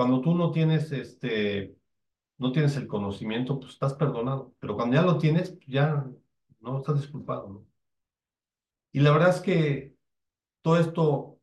[0.00, 1.76] cuando tú no tienes este,
[2.38, 4.54] no tienes el conocimiento, pues estás perdonado.
[4.58, 6.06] Pero cuando ya lo tienes, pues ya
[6.60, 7.66] no estás disculpado, ¿no?
[8.92, 9.94] Y la verdad es que
[10.62, 11.38] todo esto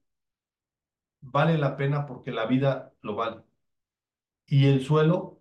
[1.21, 3.43] vale la pena porque la vida lo vale.
[4.47, 5.39] Y el suelo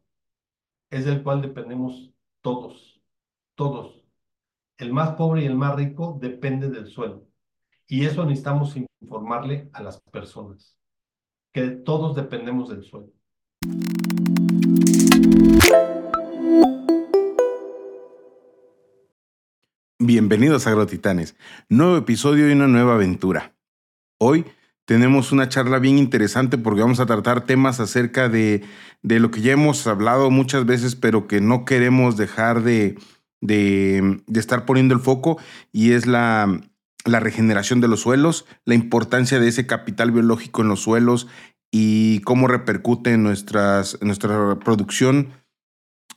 [0.90, 2.12] es del cual dependemos
[2.42, 3.00] todos,
[3.54, 4.04] todos.
[4.76, 7.26] El más pobre y el más rico depende del suelo.
[7.86, 10.76] Y eso necesitamos informarle a las personas,
[11.56, 13.10] que todos dependemos del suelo.
[19.98, 21.34] Bienvenidos a Agrotitanes,
[21.70, 23.54] nuevo episodio y una nueva aventura.
[24.20, 24.44] Hoy
[24.84, 28.62] tenemos una charla bien interesante porque vamos a tratar temas acerca de,
[29.00, 32.98] de lo que ya hemos hablado muchas veces, pero que no queremos dejar de,
[33.40, 35.38] de, de estar poniendo el foco,
[35.72, 36.60] y es la,
[37.06, 41.26] la regeneración de los suelos, la importancia de ese capital biológico en los suelos
[41.70, 45.30] y cómo repercute en, nuestras, nuestra producción.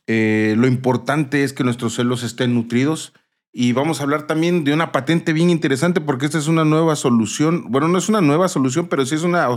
[0.07, 3.13] Eh, lo importante es que nuestros suelos estén nutridos
[3.51, 6.95] y vamos a hablar también de una patente bien interesante porque esta es una nueva
[6.95, 7.65] solución.
[7.69, 9.47] Bueno, no es una nueva solución, pero sí es una,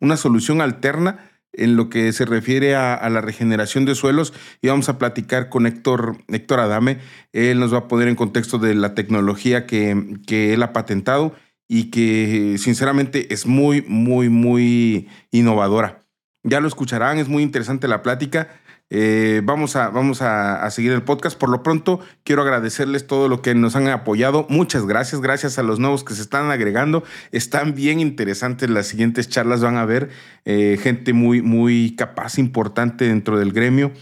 [0.00, 1.18] una solución alterna
[1.58, 5.66] en lo que se refiere a, la regeneración de suelos y vamos a platicar con
[5.66, 6.98] Héctor, Héctor Adame.
[7.32, 11.34] Él nos va a poner en contexto de la tecnología que, que él ha patentado
[11.68, 16.06] y que sinceramente es muy, muy, muy innovadora.
[16.42, 18.48] Ya lo escucharán, es muy interesante la plática.
[18.90, 21.38] Eh, vamos a, vamos a, seguir el podcast.
[21.38, 24.46] Por lo pronto, quiero agradecerles todo lo que nos han apoyado.
[24.48, 25.20] Muchas gracias.
[25.20, 27.04] Gracias a los nuevos que se están agregando.
[27.30, 29.60] Están bien interesantes las siguientes charlas.
[29.60, 30.10] Van a ver
[30.44, 33.92] eh, gente muy, muy capaz, importante dentro del gremio.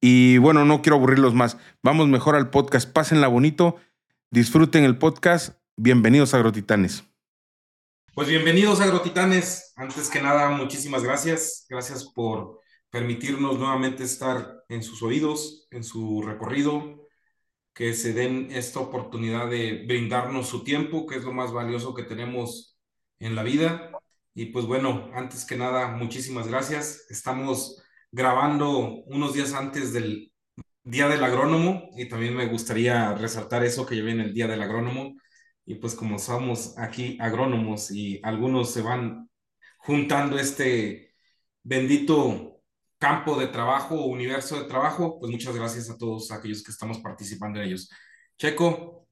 [0.00, 1.56] Y bueno, no quiero aburrirlos más.
[1.82, 2.90] Vamos mejor al podcast.
[2.92, 3.76] Pásenla bonito.
[4.30, 5.56] Disfruten el podcast.
[5.76, 7.04] Bienvenidos a Agrotitanes.
[8.14, 9.72] Pues bienvenidos a Agrotitanes.
[9.76, 11.66] Antes que nada, muchísimas gracias.
[11.68, 12.57] Gracias por
[12.90, 17.06] permitirnos nuevamente estar en sus oídos, en su recorrido,
[17.74, 22.02] que se den esta oportunidad de brindarnos su tiempo, que es lo más valioso que
[22.02, 22.78] tenemos
[23.20, 23.92] en la vida.
[24.34, 27.06] Y pues bueno, antes que nada, muchísimas gracias.
[27.10, 30.32] Estamos grabando unos días antes del
[30.84, 34.62] Día del Agrónomo y también me gustaría resaltar eso que ya viene el Día del
[34.62, 35.14] Agrónomo.
[35.66, 39.28] Y pues como somos aquí agrónomos y algunos se van
[39.78, 41.14] juntando este
[41.62, 42.57] bendito
[42.98, 46.98] campo de trabajo o universo de trabajo, pues muchas gracias a todos aquellos que estamos
[46.98, 47.90] participando en ellos.
[48.36, 49.06] Checo.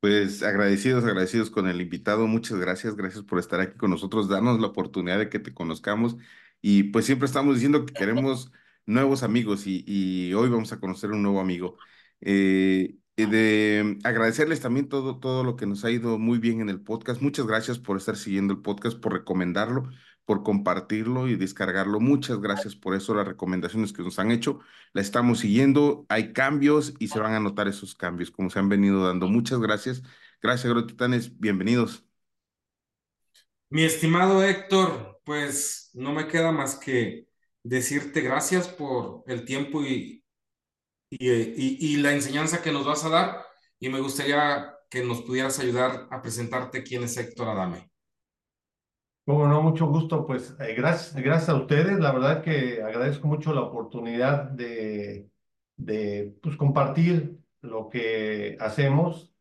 [0.00, 2.26] Pues agradecidos, agradecidos con el invitado.
[2.26, 6.16] Muchas gracias, gracias por estar aquí con nosotros, darnos la oportunidad de que te conozcamos.
[6.60, 8.52] Y pues siempre estamos diciendo que queremos
[8.86, 11.76] nuevos amigos y, hoy vamos a conocer un nuevo amigo.
[12.20, 16.82] Eh, de agradecerles también todo, todo lo que nos ha ido muy bien en el
[16.82, 17.22] podcast.
[17.22, 19.90] Muchas gracias por estar siguiendo el podcast, por recomendarlo
[20.26, 22.00] por compartirlo y descargarlo.
[22.00, 24.60] Muchas gracias por eso, las recomendaciones que nos han hecho.
[24.94, 28.68] La estamos siguiendo, hay cambios y se van a notar esos cambios como se han
[28.70, 29.28] venido dando.
[29.28, 30.02] Muchas gracias.
[30.42, 31.38] Gracias, Agrotitanes.
[31.40, 32.04] Bienvenidos.
[33.70, 37.28] Mi estimado Héctor, pues no me queda más que
[37.62, 40.24] decirte gracias por el tiempo y,
[41.10, 43.46] y, y la enseñanza que nos vas a dar
[43.80, 47.90] y me gustaría que nos pudieras ayudar a presentarte quién es Héctor Adame.
[49.26, 50.24] Bueno, no, mucho gusto.
[50.26, 51.98] Pues eh, gracias, gracias a ustedes.
[51.98, 55.28] La verdad que agradezco mucho la oportunidad de,
[55.76, 59.32] de pues, compartir lo que hacemos.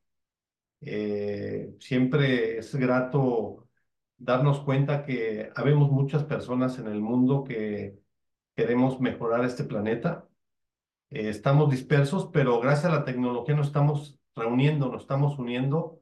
[0.81, 3.69] Eh, siempre es grato
[4.17, 7.99] darnos cuenta que habemos muchas personas en el mundo que
[8.55, 10.27] queremos mejorar este planeta.
[11.11, 16.01] Eh, estamos dispersos, pero gracias a la tecnología nos estamos reuniendo, nos estamos uniendo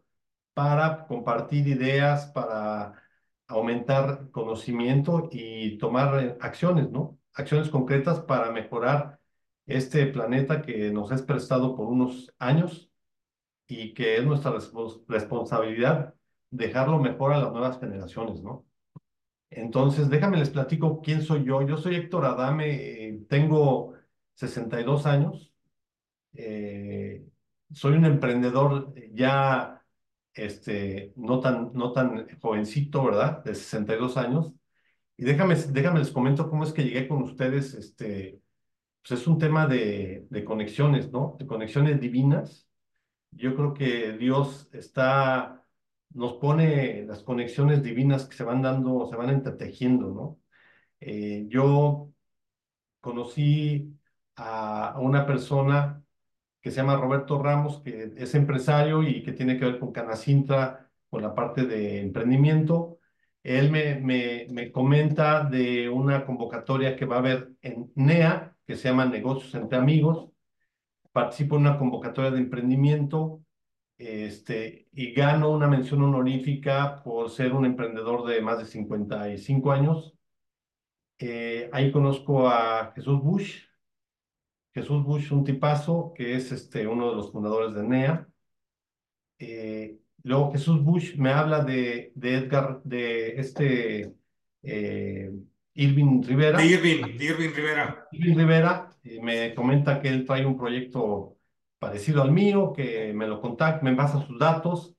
[0.53, 3.02] para compartir ideas, para
[3.47, 7.19] aumentar conocimiento y tomar acciones, ¿no?
[7.33, 9.19] Acciones concretas para mejorar
[9.65, 12.89] este planeta que nos es prestado por unos años
[13.67, 14.53] y que es nuestra
[15.07, 16.15] responsabilidad
[16.51, 18.65] dejarlo mejor a las nuevas generaciones, ¿no?
[19.49, 21.61] Entonces, déjame les platico quién soy yo.
[21.61, 23.93] Yo soy Héctor Adame, tengo
[24.35, 25.53] 62 años,
[26.33, 27.25] eh,
[27.71, 29.82] soy un emprendedor ya
[30.33, 33.43] este, no tan, no tan jovencito, ¿verdad?
[33.43, 34.53] De 62 años.
[35.17, 37.73] Y déjame, déjame les comento cómo es que llegué con ustedes.
[37.75, 38.41] Este,
[39.01, 41.35] pues es un tema de, de conexiones, ¿no?
[41.39, 42.67] De conexiones divinas.
[43.31, 45.65] Yo creo que Dios está,
[46.11, 50.39] nos pone las conexiones divinas que se van dando, se van entretejiendo, ¿no?
[50.99, 52.11] Eh, yo
[53.01, 53.97] conocí
[54.35, 56.02] a una persona
[56.63, 60.89] que se llama Roberto Ramos, que es empresario y que tiene que ver con Canacintra,
[61.09, 62.99] con la parte de emprendimiento.
[63.43, 68.75] él me, me, me comenta de una convocatoria que va a haber en NEA, que
[68.77, 70.29] se llama Negocios entre Amigos.
[71.11, 73.43] Participo en una convocatoria de emprendimiento
[73.97, 80.13] este, y gano una mención honorífica por ser un emprendedor de más de 55 años.
[81.19, 83.63] Eh, ahí conozco a Jesús Bush.
[84.73, 88.27] Jesús Bush, un tipazo, que es este, uno de los fundadores de NEA.
[89.37, 94.13] Eh, luego Jesús Bush me habla de, de Edgar, de este
[94.63, 95.31] eh,
[95.75, 96.57] Irving Rivera.
[96.57, 98.07] De Irving, de Irving Rivera.
[98.11, 98.89] Irving Rivera
[99.21, 101.37] me comenta que él trae un proyecto
[101.77, 104.95] parecido al mío, que me lo contacta, me pasa sus datos,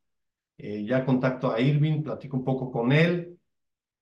[0.58, 3.38] eh, ya contacto a Irving, platico un poco con él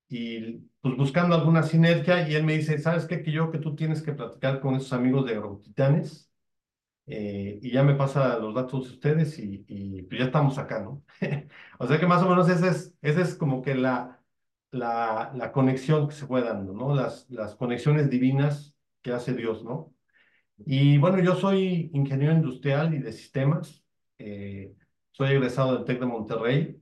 [0.09, 3.23] y pues buscando alguna sinergia y él me dice, ¿sabes qué?
[3.23, 6.31] Que yo que tú tienes que platicar con esos amigos de Agrotitanes
[7.07, 10.81] eh, y ya me pasa los datos de ustedes y, y pues ya estamos acá,
[10.81, 11.05] ¿no?
[11.79, 14.21] o sea que más o menos esa es, ese es como que la,
[14.71, 16.95] la, la conexión que se fue dando, ¿no?
[16.95, 19.95] Las, las conexiones divinas que hace Dios, ¿no?
[20.67, 23.85] Y bueno, yo soy ingeniero industrial y de sistemas.
[24.19, 24.75] Eh,
[25.11, 26.82] soy egresado del TEC de Monterrey.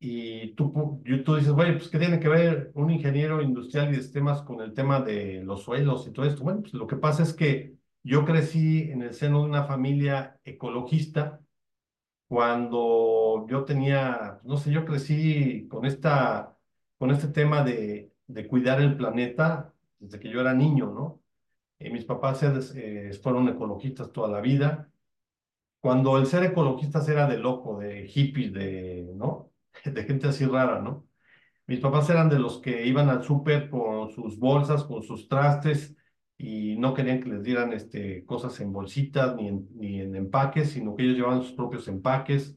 [0.00, 4.02] Y tú, tú dices, bueno, pues ¿qué tiene que ver un ingeniero industrial y de
[4.02, 6.44] sistemas con el tema de los suelos y todo esto?
[6.44, 7.74] Bueno, pues lo que pasa es que
[8.04, 11.40] yo crecí en el seno de una familia ecologista
[12.28, 16.56] cuando yo tenía, no sé, yo crecí con, esta,
[16.98, 21.22] con este tema de, de cuidar el planeta desde que yo era niño, ¿no?
[21.78, 24.90] Eh, mis papás eh, fueron ecologistas toda la vida.
[25.80, 29.47] Cuando el ser ecologista era de loco, de hippie, de, ¿no?
[29.84, 31.06] De gente así rara, ¿no?
[31.66, 35.94] Mis papás eran de los que iban al súper con sus bolsas, con sus trastes
[36.38, 40.70] y no querían que les dieran este, cosas en bolsitas ni en, ni en empaques,
[40.70, 42.56] sino que ellos llevaban sus propios empaques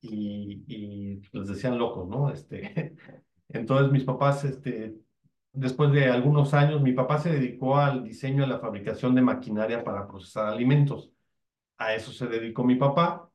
[0.00, 2.30] y, y les decían locos, ¿no?
[2.30, 2.96] Este,
[3.48, 4.94] entonces mis papás este,
[5.56, 9.82] después de algunos años, mi papá se dedicó al diseño y la fabricación de maquinaria
[9.82, 11.10] para procesar alimentos.
[11.78, 13.30] A eso se dedicó mi papá.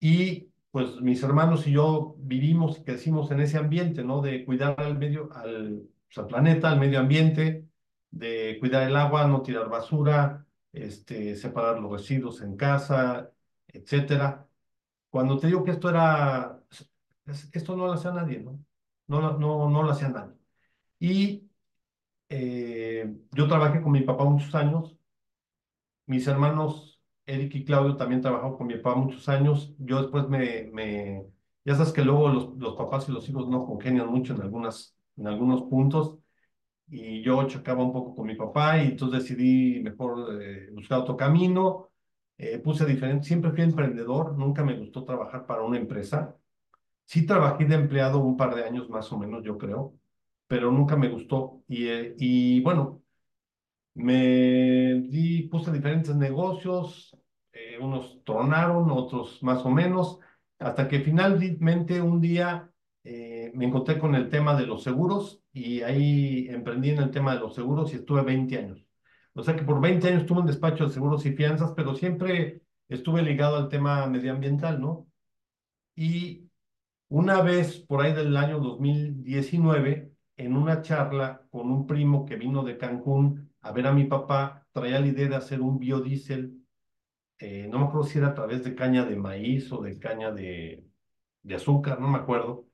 [0.00, 4.20] Y pues mis hermanos y yo vivimos y crecimos en ese ambiente, ¿no?
[4.20, 7.66] De cuidar al medio, al, pues, al planeta, al medio ambiente,
[8.10, 13.32] de cuidar el agua, no tirar basura, este, separar los residuos en casa,
[13.68, 14.46] etcétera.
[15.10, 16.62] Cuando te digo que esto era,
[17.52, 18.62] esto no lo hacía nadie, ¿no?
[19.06, 20.34] No, no, no lo hacía nadie.
[20.98, 21.50] Y
[22.28, 24.96] eh, yo trabajé con mi papá muchos años.
[26.06, 26.95] Mis hermanos
[27.26, 29.74] Eric y Claudio también trabajaron con mi papá muchos años.
[29.78, 31.26] Yo después me, me
[31.64, 34.96] ya sabes que luego los, los, papás y los hijos no congenian mucho en, algunas,
[35.16, 36.18] en algunos puntos.
[36.88, 41.16] Y yo chocaba un poco con mi papá y entonces decidí mejor eh, buscar otro
[41.16, 41.90] camino.
[42.38, 46.36] Eh, puse diferente, siempre fui emprendedor, nunca me gustó trabajar para una empresa.
[47.06, 49.94] Sí trabajé de empleado un par de años más o menos, yo creo
[50.46, 51.62] pero nunca me gustó.
[51.68, 53.02] Y, eh, y bueno,
[53.96, 57.16] me di, puse diferentes negocios,
[57.52, 60.20] eh, unos tronaron, otros más o menos,
[60.58, 62.70] hasta que finalmente un día
[63.04, 67.34] eh, me encontré con el tema de los seguros y ahí emprendí en el tema
[67.34, 68.86] de los seguros y estuve 20 años.
[69.34, 72.62] O sea que por 20 años estuve en despacho de seguros y fianzas, pero siempre
[72.88, 75.08] estuve ligado al tema medioambiental, ¿no?
[75.94, 76.50] Y
[77.08, 82.62] una vez por ahí del año 2019, en una charla con un primo que vino
[82.64, 86.54] de Cancún a ver a mi papá, traía la idea de hacer un biodiesel,
[87.38, 90.32] eh, no me acuerdo si era a través de caña de maíz o de caña
[90.32, 90.84] de,
[91.54, 92.66] azúcar, no me acuerdo.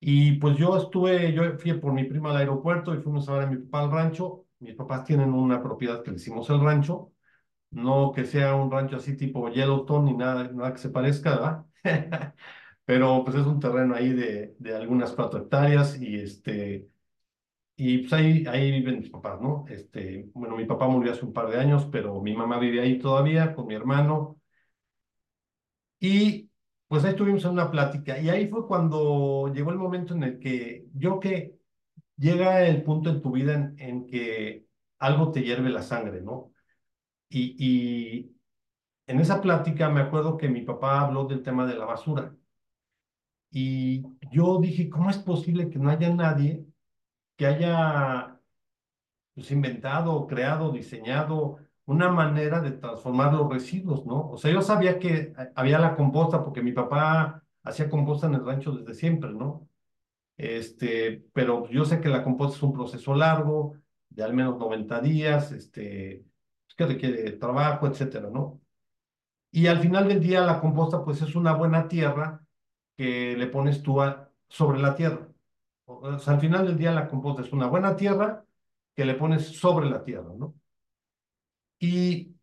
[0.00, 3.42] Y pues yo estuve, yo fui por mi prima al aeropuerto y fuimos a ver
[3.44, 4.46] a mi papá al rancho.
[4.60, 7.12] Mis papás tienen una propiedad que le hicimos el rancho,
[7.70, 11.66] no que sea un rancho así tipo Yellowstone ni nada, nada que se parezca, ¿verdad?
[12.84, 16.88] pero pues es un terreno ahí de, de algunas cuatro hectáreas y este,
[17.76, 19.64] y pues ahí, ahí viven mis papás, ¿no?
[19.68, 22.98] Este, bueno, mi papá murió hace un par de años, pero mi mamá vive ahí
[22.98, 24.40] todavía con mi hermano.
[26.00, 26.50] Y
[26.88, 30.38] pues ahí estuvimos en una plática y ahí fue cuando llegó el momento en el
[30.38, 31.56] que yo que
[32.16, 34.66] llega el punto en tu vida en, en que
[34.98, 36.52] algo te hierve la sangre, ¿no?
[37.30, 38.36] Y, y
[39.08, 42.36] en esa plática me acuerdo que mi papá habló del tema de la basura.
[43.50, 46.65] Y yo dije, ¿cómo es posible que no haya nadie
[47.36, 48.40] que haya
[49.34, 54.30] pues, inventado, creado, diseñado una manera de transformar los residuos, ¿no?
[54.30, 58.44] O sea, yo sabía que había la composta porque mi papá hacía composta en el
[58.44, 59.68] rancho desde siempre, ¿no?
[60.36, 63.74] Este, pero yo sé que la composta es un proceso largo,
[64.10, 66.24] de al menos 90 días, este,
[66.76, 68.60] que requiere trabajo, etcétera, ¿no?
[69.50, 72.44] Y al final del día la composta pues es una buena tierra
[72.96, 73.98] que le pones tú
[74.48, 75.25] sobre la tierra.
[76.26, 78.44] Al final del día la composta es una buena tierra
[78.94, 80.54] que le pones sobre la tierra, ¿no?
[81.78, 82.34] Y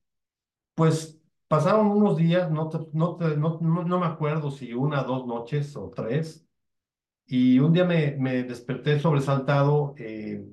[0.75, 5.91] pues pasaron unos días, no, no, no, no, me acuerdo si una, dos noches o
[5.91, 6.45] tres,
[7.27, 10.45] y un día me, me desperté sobresaltado, eh,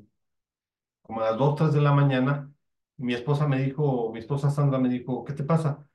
[1.02, 2.52] como a las dos, tres de la mañana,
[2.96, 5.88] mi esposa me dijo, mi esposa Sandra me dijo, ¿qué te pasa?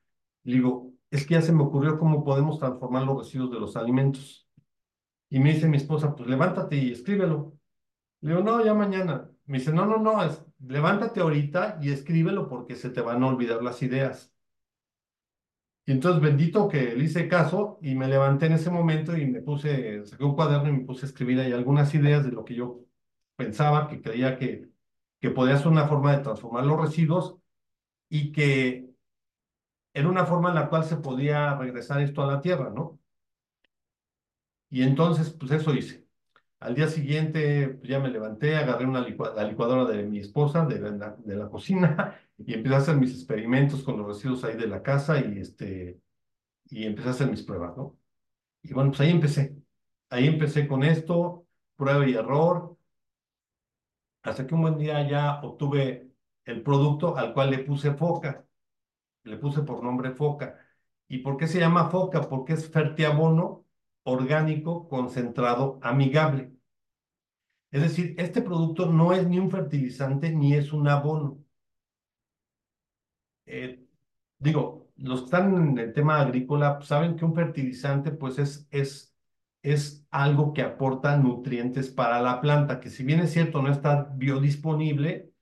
[0.44, 3.76] Le digo, es que ya se me ocurrió cómo podemos transformar los residuos de los
[3.76, 4.45] alimentos.
[5.30, 7.58] Y me dice mi esposa, pues levántate y escríbelo.
[8.22, 9.30] Le digo, no, ya mañana.
[9.46, 10.18] Me dice, no, no, no,
[10.60, 14.34] levántate ahorita y escríbelo porque se te van a olvidar las ideas.
[15.84, 19.40] Y entonces bendito que le hice caso y me levanté en ese momento y me
[19.40, 22.54] puse, saqué un cuaderno y me puse a escribir ahí algunas ideas de lo que
[22.56, 22.80] yo
[23.36, 24.68] pensaba, que creía que,
[25.20, 27.36] que podía ser una forma de transformar los residuos
[28.08, 28.90] y que
[29.94, 33.00] era una forma en la cual se podía regresar esto a la tierra, ¿no?
[34.76, 36.06] Y entonces, pues eso hice.
[36.60, 40.80] Al día siguiente pues ya me levanté, agarré una la licuadora de mi esposa de
[40.80, 44.66] la, de la cocina y empecé a hacer mis experimentos con los residuos ahí de
[44.66, 45.98] la casa y, este,
[46.66, 47.96] y empecé a hacer mis pruebas, ¿no?
[48.62, 49.56] Y bueno, pues ahí empecé.
[50.10, 52.76] Ahí empecé con esto, prueba y error,
[54.22, 56.10] hasta que un buen día ya obtuve
[56.44, 58.44] el producto al cual le puse foca.
[59.24, 60.58] Le puse por nombre foca.
[61.08, 62.28] ¿Y por qué se llama foca?
[62.28, 63.65] Porque es fertiabono
[64.06, 66.52] orgánico concentrado amigable.
[67.70, 71.44] Es decir, este producto no es ni un fertilizante ni es un abono.
[73.46, 73.84] Eh,
[74.38, 79.14] digo, los que están en el tema agrícola saben que un fertilizante pues es, es,
[79.62, 84.04] es algo que aporta nutrientes para la planta, que si bien es cierto no está
[84.14, 85.32] biodisponible,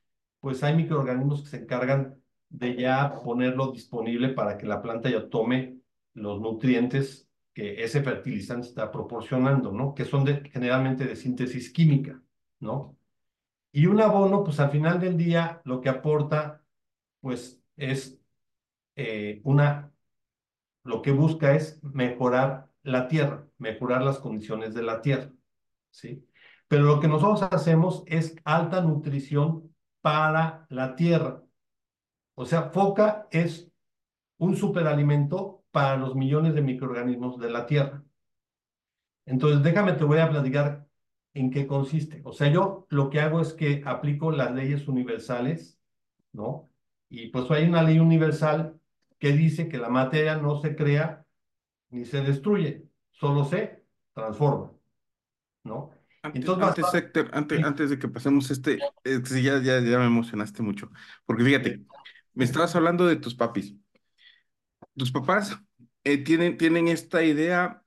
[0.40, 5.28] pues hay microorganismos que se encargan de ya ponerlo disponible para que la planta ya
[5.28, 5.78] tome
[6.14, 7.23] los nutrientes
[7.54, 9.94] que ese fertilizante está proporcionando, ¿no?
[9.94, 12.20] Que son generalmente de síntesis química,
[12.60, 12.98] ¿no?
[13.72, 16.64] Y un abono, pues al final del día, lo que aporta,
[17.20, 18.20] pues es
[18.96, 19.92] eh, una,
[20.84, 25.32] lo que busca es mejorar la tierra, mejorar las condiciones de la tierra,
[25.90, 26.26] ¿sí?
[26.68, 31.42] Pero lo que nosotros hacemos es alta nutrición para la tierra.
[32.34, 33.70] O sea, foca es
[34.38, 38.04] un superalimento para los millones de microorganismos de la Tierra.
[39.26, 40.86] Entonces, déjame, te voy a platicar
[41.34, 42.22] en qué consiste.
[42.24, 45.76] O sea, yo lo que hago es que aplico las leyes universales,
[46.32, 46.70] ¿no?
[47.08, 48.78] Y pues hay una ley universal
[49.18, 51.26] que dice que la materia no se crea
[51.90, 54.70] ni se destruye, solo se transforma,
[55.64, 55.90] ¿no?
[56.22, 56.84] Antes, antes,
[57.32, 58.78] antes, antes, de que pasemos este,
[59.42, 60.90] ya, ya, ya me emocionaste mucho,
[61.26, 61.84] porque fíjate,
[62.32, 63.74] me estabas hablando de tus papis
[64.96, 65.58] tus papás
[66.04, 67.84] eh, tienen, tienen esta idea,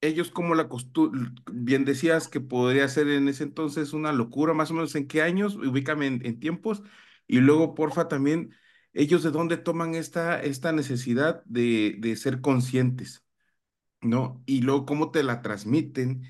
[0.00, 4.70] ellos como la costumbre, bien decías que podría ser en ese entonces una locura, más
[4.70, 6.82] o menos en qué años, ubícame en, tiempos,
[7.26, 8.54] y luego, porfa, también,
[8.92, 13.24] ellos de dónde toman esta, esta necesidad de, de ser conscientes,
[14.02, 14.42] ¿no?
[14.46, 16.22] Y luego cómo te la transmiten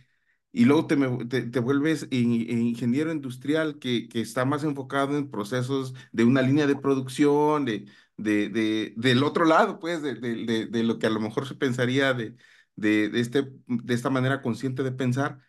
[0.53, 6.25] y luego te, te, vuelves ingeniero industrial que, que, está más enfocado en procesos de
[6.25, 7.87] una línea de producción, de,
[8.23, 12.15] de, de del otro lado, pues, de, de, lo que a lo mejor se pensaría
[12.15, 12.37] de,
[12.77, 15.41] de, este, de esta manera consciente de pensar.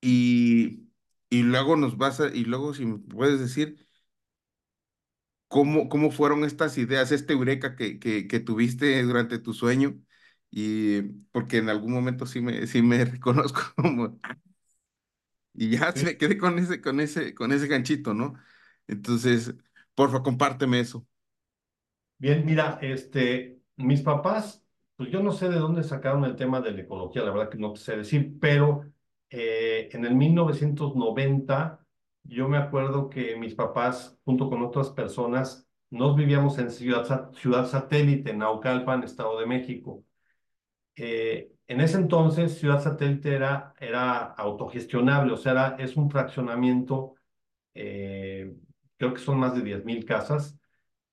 [0.00, 0.88] Y,
[1.30, 3.86] y luego nos vas a, y luego si me puedes decir,
[5.48, 10.00] ¿cómo, cómo fueron estas ideas, este eureka que, que, que tuviste durante tu sueño?
[10.52, 14.18] y porque en algún momento sí me, sí me reconozco como...
[15.54, 18.34] Y ya se me quedé con ese, con ese, con ese ganchito, ¿no?
[18.86, 19.54] Entonces,
[19.94, 21.06] porfa, compárteme eso.
[22.20, 24.64] Bien, mira, este, mis papás,
[24.96, 27.56] pues yo no sé de dónde sacaron el tema de la ecología, la verdad que
[27.58, 28.82] no sé decir, pero
[29.30, 31.84] eh, en el 1990
[32.24, 37.66] yo me acuerdo que mis papás, junto con otras personas, nos vivíamos en Ciudad, ciudad
[37.66, 40.04] Satélite, en Naucalpan, Estado de México.
[40.96, 47.14] Eh, en ese entonces Ciudad Satélite era, era autogestionable, o sea, es un fraccionamiento,
[47.74, 48.54] eh,
[48.98, 50.59] creo que son más de 10.000 casas,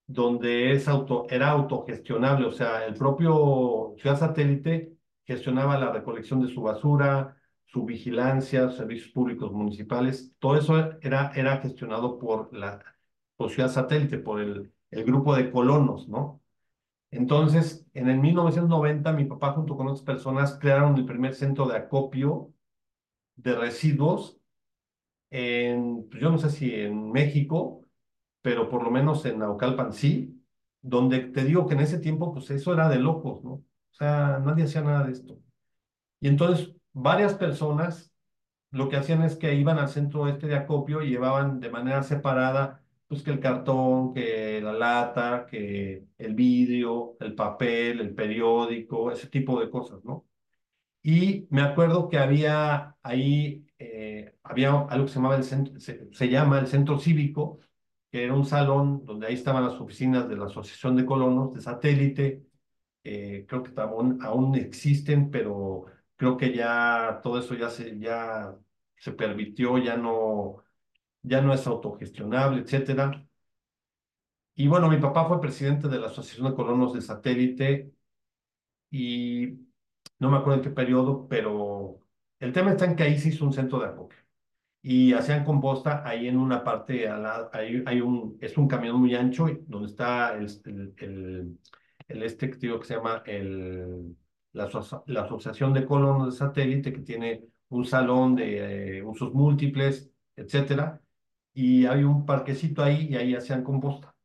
[0.08, 4.94] donde es auto, era autogestionable, o sea, el propio Ciudad Satélite
[5.26, 11.58] gestionaba la recolección de su basura, su vigilancia, servicios públicos municipales, todo eso era, era
[11.60, 12.84] gestionado por la
[13.36, 16.42] por Ciudad Satélite, por el, el grupo de colonos, ¿no?
[17.12, 21.78] Entonces, en el 1990, mi papá junto con otras personas crearon el primer centro de
[21.78, 22.54] acopio
[23.36, 24.40] de residuos
[25.30, 27.84] en, pues, yo no sé si en México,
[28.42, 30.44] pero por lo menos en Naucalpan sí,
[30.82, 33.52] donde te digo que en ese tiempo, pues eso era de locos, ¿no?
[33.52, 35.40] O sea, nadie hacía nada de esto.
[36.20, 38.14] Y entonces, varias personas
[38.72, 42.04] lo que hacían es que iban al centro este de acopio y llevaban de manera
[42.04, 49.12] separada, pues que el cartón, que la lata, que el vidrio, el papel, el periódico,
[49.12, 50.26] ese tipo de cosas, ¿no?
[51.04, 56.10] Y me acuerdo que había ahí, eh, había algo que se llamaba el centro, se,
[56.14, 57.60] se llama el centro cívico,
[58.12, 61.62] que era un salón donde ahí estaban las oficinas de la Asociación de Colonos de
[61.62, 62.44] Satélite,
[63.04, 65.86] eh, creo que aún, aún existen, pero
[66.16, 68.56] creo que ya todo eso ya se, ya
[68.98, 70.64] se permitió, ya no,
[71.24, 73.28] ya no es autogestionable, etcétera.
[74.56, 77.92] Y bueno, mi papá fue presidente de la Asociación de Colonos de Satélite
[78.92, 79.48] y
[80.20, 82.00] no me acuerdo en qué periodo, pero
[82.40, 84.18] el tema está en que ahí se hizo un centro de acopio
[84.90, 89.48] y hacían composta ahí en una parte, ahí hay un, es un camión muy ancho
[89.68, 91.60] donde está el, el, el,
[92.08, 94.16] el este digo que se llama el,
[94.54, 94.70] la,
[95.08, 101.02] la Asociación de Colonos de Satélite que tiene un salón de eh, usos múltiples, etcétera,
[101.54, 104.16] y hay un parquecito ahí y ahí hacían composta.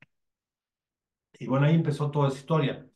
[1.38, 2.88] Y bueno, ahí empezó toda esa historia.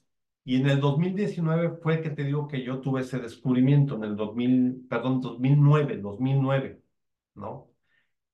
[0.45, 4.17] Y en el 2019 fue que te digo que yo tuve ese descubrimiento, en el
[4.17, 6.83] 2000, perdón, 2009, 2009,
[7.37, 7.71] ¿no?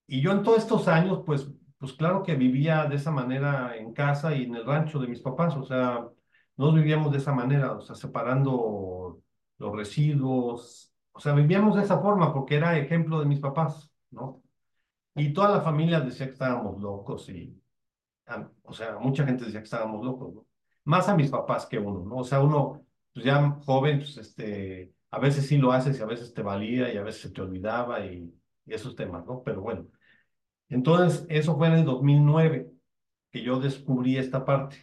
[0.07, 3.93] Y yo en todos estos años, pues, pues claro que vivía de esa manera en
[3.93, 6.09] casa y en el rancho de mis papás, o sea,
[6.57, 9.21] no vivíamos de esa manera, o sea, separando
[9.59, 14.43] los residuos, o sea, vivíamos de esa forma porque era ejemplo de mis papás, ¿no?
[15.15, 17.61] Y toda la familia decía que estábamos locos y,
[18.65, 20.45] o sea, mucha gente decía que estábamos locos.
[20.85, 22.19] Más a mis papás que uno, ¿no?
[22.19, 26.07] O sea, uno, pues ya joven, pues este, a veces sí lo haces y a
[26.07, 28.33] veces te valía y a veces se te olvidaba y,
[28.67, 29.43] y esos temas, ¿no?
[29.43, 29.87] Pero bueno,
[30.69, 32.71] entonces eso fue en el 2009
[33.31, 34.77] que yo descubrí esta parte,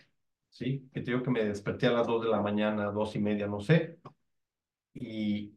[0.50, 0.90] ¿sí?
[0.94, 3.48] Que te digo que me desperté a las 2 de la mañana, dos y media,
[3.48, 4.00] no sé.
[4.94, 5.54] Y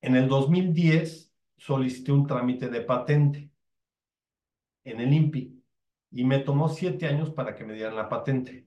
[0.00, 3.50] en el 2010 solicité un trámite de patente
[4.84, 5.62] en el INPI
[6.12, 8.66] y me tomó siete años para que me dieran la patente.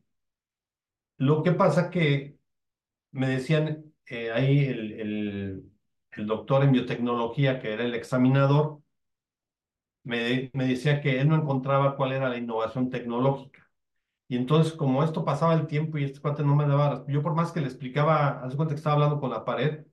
[1.18, 2.38] Lo que pasa que
[3.12, 5.71] me decían eh, ahí el, el,
[6.12, 8.82] el, doctor en biotecnología, que era el examinador,
[10.04, 13.70] me, me decía que él no encontraba cuál era la innovación tecnológica.
[14.28, 17.36] Y entonces, como esto pasaba el tiempo y este cuate no me daba, yo por
[17.36, 19.86] más que le explicaba, hace cuenta que estaba hablando con la pared,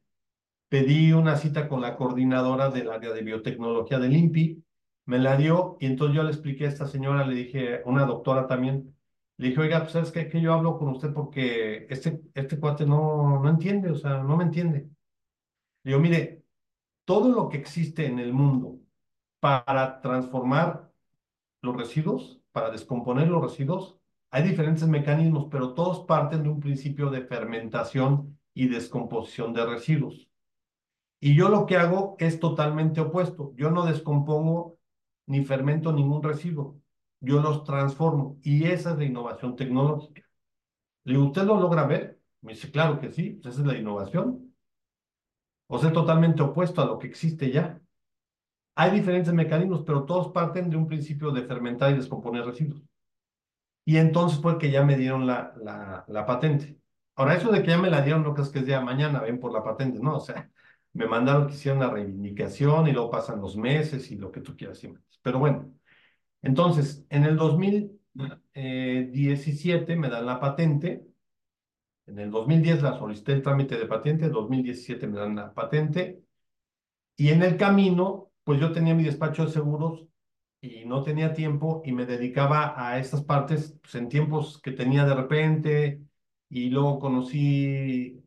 [0.69, 4.65] pedí una cita con la coordinadora del área de biotecnología del INPI,
[5.07, 8.47] me la dio y entonces yo le expliqué a esta señora, le dije, una doctora
[8.47, 8.95] también,
[9.39, 12.87] le dije, oiga, pues sabes qué, que yo hablo con usted porque este, este cuate
[12.87, 14.89] no, no entiende, o sea, no me entiende.
[15.83, 16.45] Le digo, mire,
[17.05, 18.81] todo lo que existe en el mundo
[19.41, 20.91] para transformar
[21.63, 23.99] los residuos, para descomponer los residuos,
[24.31, 30.29] hay diferentes mecanismos, pero todos parten de un principio de fermentación y descomposición de residuos.
[31.21, 33.53] Y yo lo que hago es totalmente opuesto.
[33.57, 34.79] Yo no descompongo
[35.27, 36.81] ni fermento ningún residuo.
[37.21, 38.39] Yo los transformo.
[38.43, 40.23] Y esa es la innovación tecnológica.
[41.05, 42.21] Le digo, ¿usted lo logra ver?
[42.43, 44.48] Me dice, claro que sí, pues esa es la innovación.
[45.69, 47.81] O sea, totalmente opuesto a lo que existe ya.
[48.77, 52.83] Hay diferentes mecanismos, pero todos parten de un principio de fermentar y descomponer residuos.
[53.85, 56.79] Y entonces fue que ya me dieron la, la, la patente.
[57.17, 59.41] Ahora, eso de que ya me la dieron no crees que es día mañana, ven
[59.41, 60.51] por la patente, no, o sea,
[60.93, 64.57] me mandaron que hiciera una reivindicación y luego pasan los meses y lo que tú
[64.57, 64.81] quieras.
[65.23, 65.73] Pero bueno,
[66.43, 71.08] entonces, en el 2017 me dan la patente,
[72.09, 76.23] en el 2010 la solicité el trámite de patente, en 2017 me dan la patente,
[77.17, 80.07] y en el camino, pues yo tenía mi despacho de seguros
[80.61, 85.05] y no tenía tiempo y me dedicaba a estas partes pues, en tiempos que tenía
[85.05, 86.03] de repente,
[86.49, 88.25] y luego conocí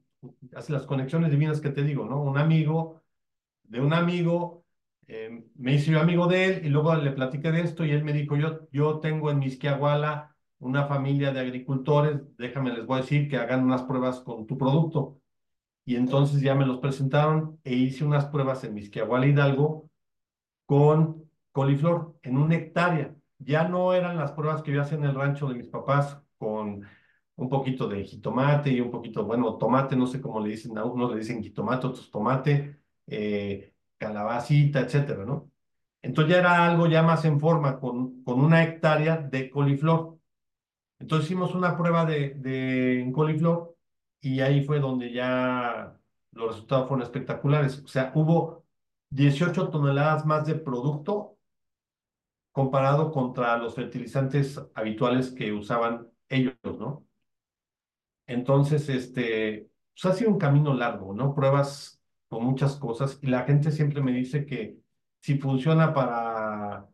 [0.51, 2.21] las conexiones divinas que te digo, ¿no?
[2.21, 3.01] Un amigo
[3.63, 4.65] de un amigo,
[5.07, 8.03] eh, me hice yo amigo de él y luego le platiqué de esto y él
[8.03, 10.30] me dijo, yo, yo tengo en Misquiahuala
[10.61, 14.57] una familia de agricultores, déjame les voy a decir que hagan unas pruebas con tu
[14.57, 15.19] producto.
[15.85, 19.89] Y entonces ya me los presentaron e hice unas pruebas en Misquiahuala Hidalgo
[20.65, 23.15] con coliflor en una hectárea.
[23.39, 26.85] Ya no eran las pruebas que yo hacía en el rancho de mis papás con
[27.35, 30.85] un poquito de jitomate y un poquito, bueno, tomate, no sé cómo le dicen, a
[30.85, 35.51] unos le dicen jitomate, otros tomate, eh, calabacita, etcétera, ¿no?
[36.01, 40.17] Entonces ya era algo ya más en forma, con, con una hectárea de coliflor.
[41.01, 43.75] Entonces hicimos una prueba de, de coliflor
[44.21, 45.97] y ahí fue donde ya
[46.31, 47.79] los resultados fueron espectaculares.
[47.83, 48.65] O sea, hubo
[49.09, 51.37] 18 toneladas más de producto
[52.51, 57.05] comparado contra los fertilizantes habituales que usaban ellos, ¿no?
[58.27, 61.33] Entonces, este, pues ha sido un camino largo, ¿no?
[61.33, 64.77] Pruebas con muchas cosas y la gente siempre me dice que
[65.19, 66.87] si funciona para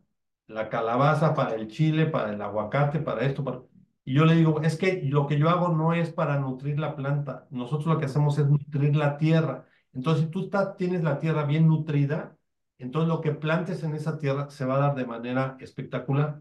[0.48, 3.44] la calabaza, para el chile, para el aguacate, para esto.
[3.44, 3.62] Para...
[4.08, 6.96] Y yo le digo, es que lo que yo hago no es para nutrir la
[6.96, 9.66] planta, nosotros lo que hacemos es nutrir la tierra.
[9.92, 12.34] Entonces, si tú tienes la tierra bien nutrida,
[12.78, 16.40] entonces lo que plantes en esa tierra se va a dar de manera espectacular.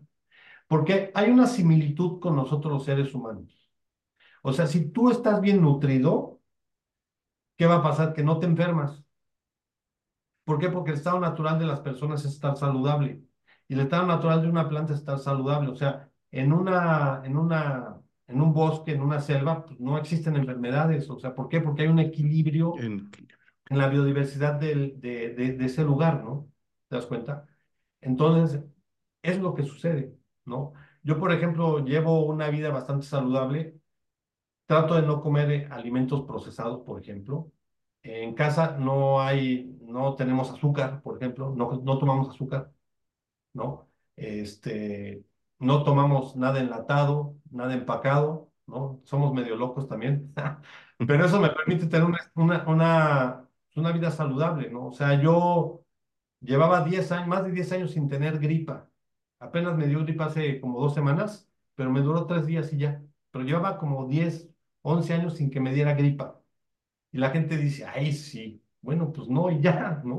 [0.67, 3.69] Porque hay una similitud con nosotros los seres humanos.
[4.43, 6.39] O sea, si tú estás bien nutrido,
[7.57, 8.13] ¿qué va a pasar?
[8.13, 9.03] Que no te enfermas.
[10.45, 10.69] ¿Por qué?
[10.69, 13.23] Porque el estado natural de las personas es estar saludable.
[13.67, 15.69] Y el estado natural de una planta es estar saludable.
[15.69, 20.35] O sea, en una, en una, en un bosque, en una selva, pues no existen
[20.35, 21.09] enfermedades.
[21.09, 21.61] O sea, ¿por qué?
[21.61, 23.09] Porque hay un equilibrio en,
[23.69, 26.49] en la biodiversidad del, de, de, de, ese lugar, ¿no?
[26.89, 27.47] ¿Te das cuenta?
[28.01, 28.63] Entonces,
[29.21, 30.73] es lo que sucede, ¿no?
[31.03, 33.79] Yo, por ejemplo, llevo una vida bastante saludable.
[34.65, 37.51] Trato de no comer alimentos procesados, por ejemplo.
[38.03, 42.71] En casa no hay, no tenemos azúcar, por ejemplo, no, no tomamos azúcar,
[43.53, 43.89] ¿no?
[44.15, 45.23] Este,
[45.59, 49.01] no tomamos nada enlatado, nada empacado, ¿no?
[49.05, 50.33] Somos medio locos también,
[51.07, 54.87] pero eso me permite tener una, una, una, una vida saludable, ¿no?
[54.87, 55.83] O sea, yo
[56.41, 58.89] llevaba 10 años, más de 10 años sin tener gripa.
[59.39, 63.03] Apenas me dio gripa hace como dos semanas, pero me duró tres días y ya.
[63.31, 64.49] Pero llevaba como 10,
[64.81, 66.41] 11 años sin que me diera gripa.
[67.11, 70.17] Y la gente dice, ay, sí, bueno, pues no, y ya, ¿no?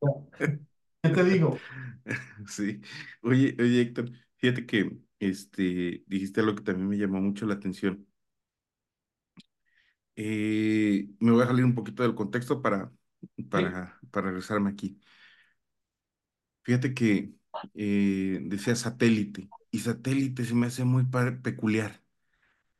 [1.02, 1.66] ¿Qué te digo?
[2.48, 2.80] Sí.
[3.22, 4.10] Oye, oye, Héctor,
[4.46, 8.06] fíjate que este, dijiste algo que también me llamó mucho la atención.
[10.16, 12.92] Eh, me voy a salir un poquito del contexto para,
[13.50, 14.06] para, sí.
[14.10, 15.00] para regresarme aquí.
[16.62, 17.32] Fíjate que
[17.74, 21.04] eh, decía satélite, y satélite se me hace muy
[21.42, 22.02] peculiar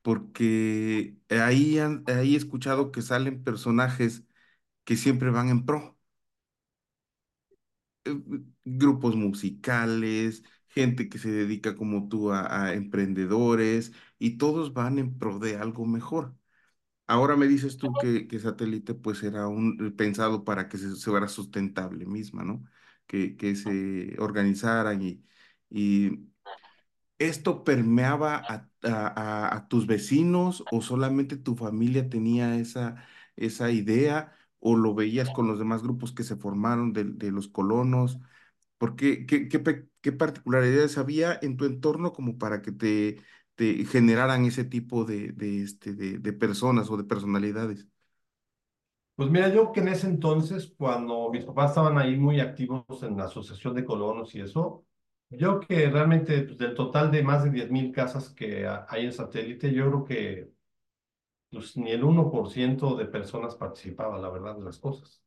[0.03, 4.25] porque ahí, ahí he escuchado que salen personajes
[4.85, 5.99] que siempre van en pro.
[8.05, 8.15] Eh,
[8.65, 10.43] grupos musicales,
[10.77, 15.57] gente que se dedica como tú a, a, emprendedores y todos van en pro de
[15.57, 16.37] algo mejor.
[17.07, 21.11] Ahora me dices tú que, que satélite pues era un, pensado para que se, se
[21.11, 22.65] fuera sustentable misma, ¿no?
[23.07, 25.25] Que, que se organizaran y,
[25.71, 26.29] y
[27.19, 34.37] ¿Esto permeaba a, a, a, tus vecinos o solamente tu familia tenía esa, esa idea
[34.61, 38.19] o lo veías con los demás grupos que se formaron de, de los colonos?
[38.79, 39.63] Porque, ¿qué, qué,
[40.01, 43.23] qué, particularidades había en tu entorno como para que te,
[43.55, 47.89] te generaran ese tipo de, de, este, de, de personas o de personalidades?
[49.15, 53.17] Pues mira, yo que en ese entonces, cuando mis papás estaban ahí muy activos en
[53.17, 54.85] la Asociación de Colonos y eso,
[55.31, 59.73] yo que realmente pues, del total de más de 10.000 casas que hay en satélite,
[59.73, 60.53] yo creo que
[61.51, 65.23] pues, ni el 1% de personas participaba, la verdad, de las cosas.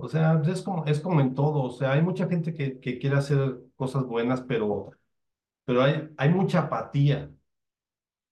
[0.00, 2.98] O sea, es como, es como en todo, o sea, hay mucha gente que, que
[2.98, 4.90] quiere hacer cosas buenas, pero,
[5.64, 7.30] pero hay, hay mucha apatía.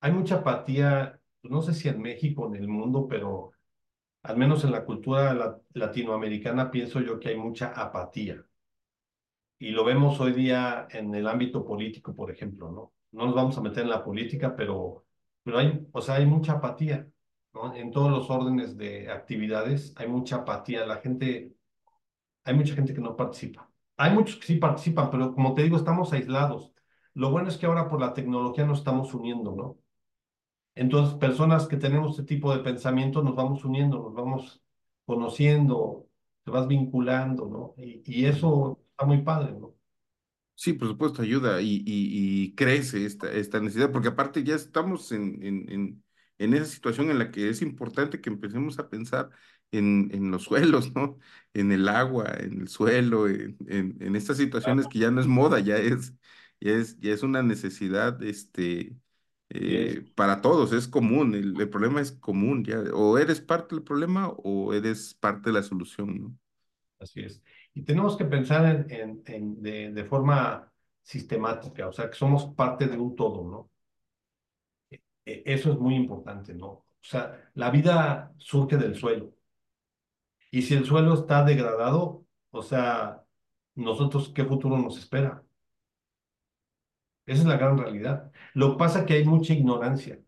[0.01, 3.53] Hay mucha apatía, pues, no sé si en México, en el mundo, pero
[4.23, 8.45] al menos en la cultura la, latinoamericana pienso yo que hay mucha apatía
[9.59, 12.93] y lo vemos hoy día en el ámbito político, por ejemplo, ¿no?
[13.13, 15.07] No nos vamos a meter en la política, pero,
[15.43, 17.09] pero hay, o sea, hay mucha apatía,
[17.55, 17.75] ¿no?
[17.75, 20.87] En todos los órdenes de actividades hay mucha apatía.
[20.87, 21.55] La gente,
[22.45, 23.71] hay mucha gente que no participa.
[23.97, 26.73] Hay muchos que sí participan, pero como te digo, estamos aislados.
[27.15, 29.79] Lo bueno es que ahora por la tecnología nos estamos uniendo, ¿no?
[30.75, 34.63] Entonces, personas que tenemos este tipo de pensamiento nos vamos uniendo, nos vamos
[35.05, 36.09] conociendo,
[36.45, 37.75] te vas vinculando, ¿no?
[37.85, 39.75] Y, y eso está muy padre, ¿no?
[40.55, 45.13] Sí, por supuesto, ayuda y, y, y crece esta, esta necesidad, porque aparte ya estamos
[45.13, 46.05] en, en, en,
[46.39, 49.31] en, esa situación en la que es importante que empecemos a pensar
[49.73, 51.19] en, en los suelos, ¿no?
[51.55, 55.61] En el agua, en el suelo, en, en, estas situaciones que ya no es moda,
[55.61, 56.15] ya es,
[56.61, 58.97] ya es, ya es una necesidad este,
[59.51, 63.85] eh, para todos, es común, el, el, problema es común, ya, o eres parte del
[63.85, 66.39] problema o eres parte de la solución, ¿no?
[67.01, 67.43] Así es.
[67.75, 70.71] Y tenemos que pensar en, en, en de, de, forma
[71.03, 73.71] sistemática, o sea, que somos parte de un todo, ¿no?
[74.91, 76.69] E, e, eso es muy importante, ¿no?
[76.69, 79.38] O sea, la vida surge del suelo.
[80.51, 83.25] Y si el suelo está degradado, o sea,
[83.75, 85.43] nosotros, ¿qué futuro nos espera?
[87.27, 88.33] Esa es la gran realidad.
[88.55, 90.21] Lo que pasa es que hay mucha ignorancia.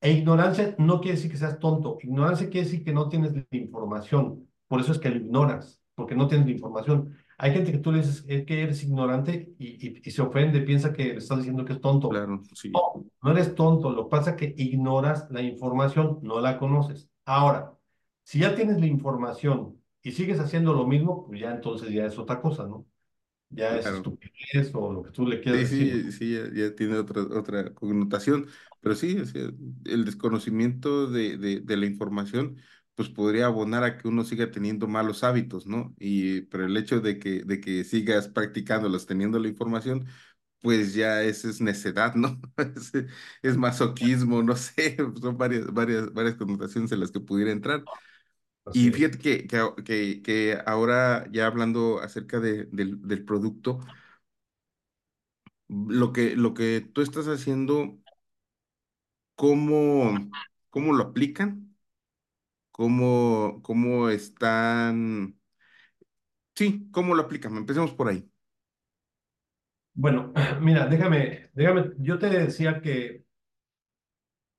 [0.00, 1.98] E ignorancia no quiere decir que seas tonto.
[2.02, 4.48] Ignorancia quiere decir que no tienes la información.
[4.68, 7.16] Por eso es que lo ignoras porque no tienes la información.
[7.38, 10.92] Hay gente que tú le dices que eres ignorante y, y, y, se ofende, piensa
[10.92, 12.08] que le estás diciendo que es tonto.
[12.08, 12.70] Claro, sí.
[12.70, 17.08] No, no eres tonto, lo que pasa es que ignoras la información, no la conoces.
[17.24, 17.74] Ahora,
[18.24, 22.18] si ya tienes la información y sigues haciendo lo mismo, pues ya entonces ya es
[22.18, 22.86] otra cosa, ¿no?
[23.50, 23.92] Ya es Claro.
[23.92, 25.90] estupidez o lo que tú le quieras Sí, decir.
[25.90, 28.48] sí, sí, ya, ya tiene otra, otra connotación,
[28.80, 29.50] pero sí, o sea,
[29.84, 32.58] el desconocimiento de, de, de la información,
[32.94, 35.94] pues podría abonar a que uno siga teniendo malos hábitos, ¿no?
[35.98, 40.06] Y, pero el hecho de que, de que sigas practicándolos, teniendo la información,
[40.60, 42.40] pues ya esa es necedad, ¿no?
[42.76, 42.92] Es,
[43.42, 47.88] es masoquismo, no sé, son varias, varias, varias connotaciones en las que pudiera entrar.
[48.64, 49.46] Así Y fíjate que,
[49.84, 53.80] que, que, ahora ya hablando acerca de, del, del producto,
[55.68, 57.98] lo que, lo que tú estás haciendo,
[59.34, 60.30] ¿cómo,
[60.70, 61.76] cómo lo aplican?
[62.72, 65.38] ¿Cómo, cómo están?
[66.54, 67.56] Sí, ¿cómo lo aplican?
[67.58, 68.26] Empecemos por ahí.
[69.94, 73.24] Bueno, mira, déjame, déjame, yo te decía que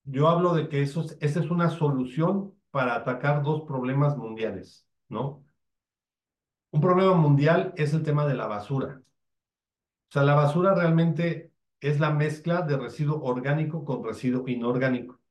[0.05, 4.87] yo hablo de que eso es, esa es una solución para atacar dos problemas mundiales,
[5.07, 5.45] ¿no?
[6.71, 9.03] Un problema mundial es el tema de la basura.
[10.09, 15.21] O sea, la basura realmente es la mezcla de residuo orgánico con residuo inorgánico.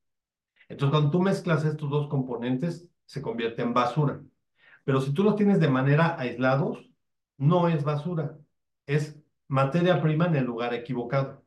[0.69, 4.23] Entonces, cuando tú mezclas estos dos componentes, se convierte en basura.
[4.85, 6.93] Pero si tú los tienes de manera aislados,
[7.39, 8.39] no es basura,
[8.87, 11.45] es materia prima en el lugar equivocado.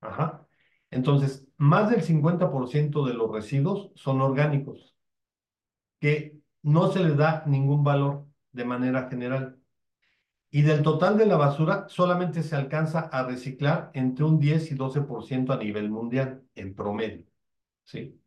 [0.00, 0.46] Ajá.
[0.92, 4.91] Entonces, más del 50% de los residuos son orgánicos,
[6.02, 9.60] que no se les da ningún valor de manera general.
[10.50, 14.74] Y del total de la basura, solamente se alcanza a reciclar entre un 10 y
[14.74, 17.26] 12% a nivel mundial, en promedio.
[17.84, 18.20] ¿sí?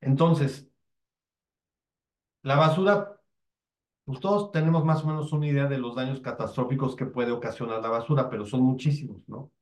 [0.00, 0.68] Entonces,
[2.42, 3.20] la basura,
[4.04, 7.80] pues todos tenemos más o menos una idea de los daños catastróficos que puede ocasionar
[7.80, 9.52] la basura, pero son muchísimos, ¿no?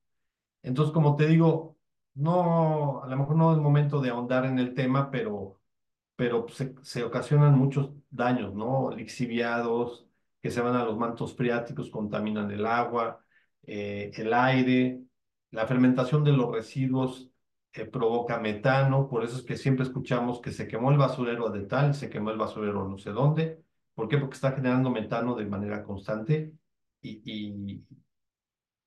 [0.63, 1.77] Entonces, como te digo,
[2.15, 5.58] no, a lo mejor no es momento de ahondar en el tema, pero
[6.19, 6.47] pero
[6.83, 8.91] se, ocasionan muchos daños, ¿no?
[8.91, 10.09] Lixiviados,
[10.43, 13.25] que se van a los mantos freáticos, contaminan el agua,
[13.63, 15.01] eh, el aire,
[15.53, 17.31] la fermentación de los residuos
[17.73, 21.67] eh, provoca metano, por eso es que siempre escuchamos que se quemó el basurero de
[21.67, 23.63] tal, se quemó el basurero no sé dónde,
[23.95, 24.19] ¿por qué?
[24.19, 26.53] Porque está generando metano de manera constante
[27.01, 27.85] y, y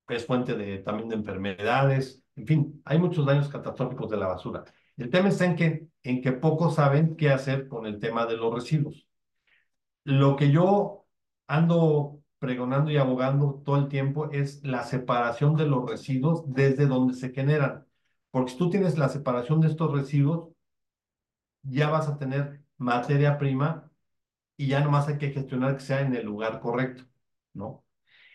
[0.10, 4.66] es fuente de, también de enfermedades, en fin, hay muchos daños catastróficos de la basura.
[4.98, 8.38] El tema está en que, en que pocos saben qué hacer con el tema de
[8.38, 9.08] los residuos.
[10.04, 11.06] Lo que yo
[11.48, 17.14] ando pregonando y abogando todo el tiempo es la separación de los residuos desde donde
[17.14, 17.86] se generan.
[18.32, 20.50] Porque si tú tienes la separación de estos residuos,
[21.64, 23.92] ya vas a tener materia prima
[24.58, 27.04] y ya nomás hay que gestionar que sea en el lugar correcto,
[27.54, 27.86] ¿no?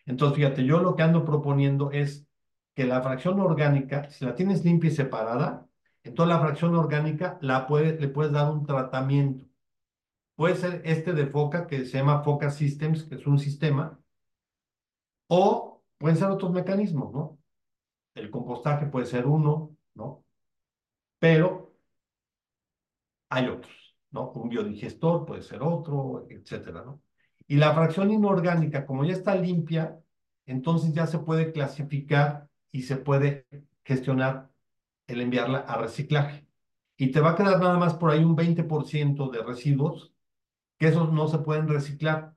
[0.06, 2.26] Entonces, fíjate, yo lo que ando proponiendo es
[2.74, 5.66] que la fracción orgánica, si la tienes limpia y separada,
[6.06, 9.44] entonces la fracción orgánica la puede, le puedes dar un tratamiento.
[10.36, 13.98] Puede ser este de Foca, que se llama Foca Systems, que es un sistema,
[15.28, 17.38] o pueden ser otros mecanismos, ¿no?
[18.14, 20.24] El compostaje puede ser uno, ¿no?
[21.18, 21.74] Pero
[23.28, 24.30] hay otros, ¿no?
[24.32, 27.00] Un biodigestor puede ser otro, etcétera, ¿no?
[27.48, 29.98] Y la fracción inorgánica, como ya está limpia,
[30.46, 33.46] entonces ya se puede clasificar y se puede
[33.84, 34.50] gestionar
[35.06, 36.46] el enviarla a reciclaje.
[36.96, 40.12] Y te va a quedar nada más por ahí un 20% de residuos
[40.78, 42.34] que esos no se pueden reciclar.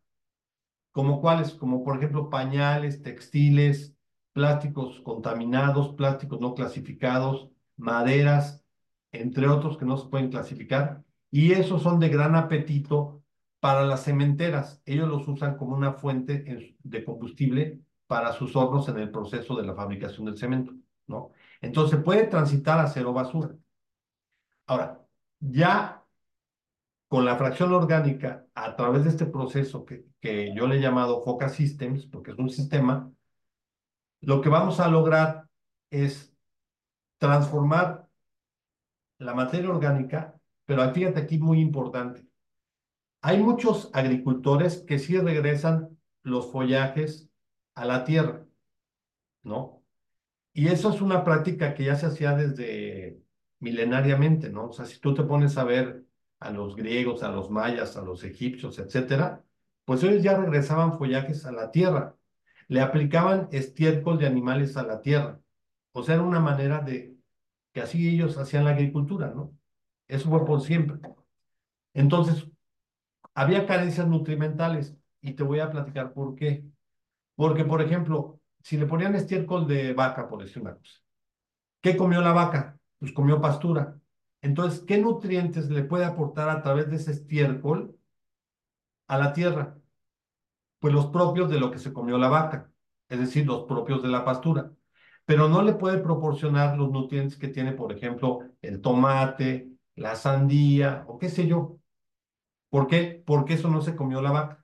[0.91, 1.53] ¿Como cuáles?
[1.53, 3.95] Como por ejemplo pañales, textiles,
[4.33, 8.65] plásticos contaminados, plásticos no clasificados, maderas,
[9.11, 11.03] entre otros que no se pueden clasificar.
[11.31, 13.23] Y esos son de gran apetito
[13.59, 14.81] para las cementeras.
[14.85, 19.65] Ellos los usan como una fuente de combustible para sus hornos en el proceso de
[19.65, 20.73] la fabricación del cemento,
[21.07, 21.31] ¿no?
[21.61, 23.55] Entonces puede transitar a cero basura.
[24.67, 25.01] Ahora,
[25.39, 26.05] ya
[27.07, 31.23] con la fracción orgánica, a través de este proceso que, que yo le he llamado
[31.23, 33.11] FOCA Systems, porque es un sistema,
[34.21, 35.47] lo que vamos a lograr
[35.89, 36.33] es
[37.17, 38.07] transformar
[39.17, 42.27] la materia orgánica, pero fíjate aquí muy importante.
[43.21, 47.29] Hay muchos agricultores que sí regresan los follajes
[47.75, 48.45] a la tierra,
[49.43, 49.78] ¿no?
[50.59, 53.17] Y eso es una práctica que ya se hacía desde
[53.59, 54.65] milenariamente, ¿no?
[54.67, 56.03] O sea, si tú te pones a ver
[56.37, 59.41] a los griegos, a los mayas, a los egipcios, etcétera,
[59.85, 62.17] pues ellos ya regresaban follajes a la tierra,
[62.67, 65.39] le aplicaban estiércol de animales a la tierra.
[65.93, 67.15] O sea, era una manera de
[67.71, 69.57] que así ellos hacían la agricultura, ¿no?
[70.09, 70.99] Eso fue por siempre.
[71.93, 72.47] Entonces,
[73.33, 76.65] había carencias nutrimentales y te voy a platicar por qué.
[77.35, 78.38] Porque, por ejemplo,
[78.69, 81.01] si le ponían estiércol de vaca, por decir una cosa,
[81.81, 82.77] ¿qué comió la vaca?
[82.99, 83.99] Pues comió pastura.
[84.43, 87.97] Entonces, ¿qué nutrientes le puede aportar a través de ese estiércol
[89.07, 89.75] a la tierra?
[90.77, 92.71] Pues los propios de lo que se comió la vaca,
[93.07, 94.71] es decir, los propios de la pastura.
[95.25, 101.05] Pero no le puede proporcionar los nutrientes que tiene, por ejemplo, el tomate, la sandía
[101.07, 101.79] o qué sé yo.
[102.69, 103.23] ¿Por qué?
[103.25, 104.63] Porque eso no se comió la vaca.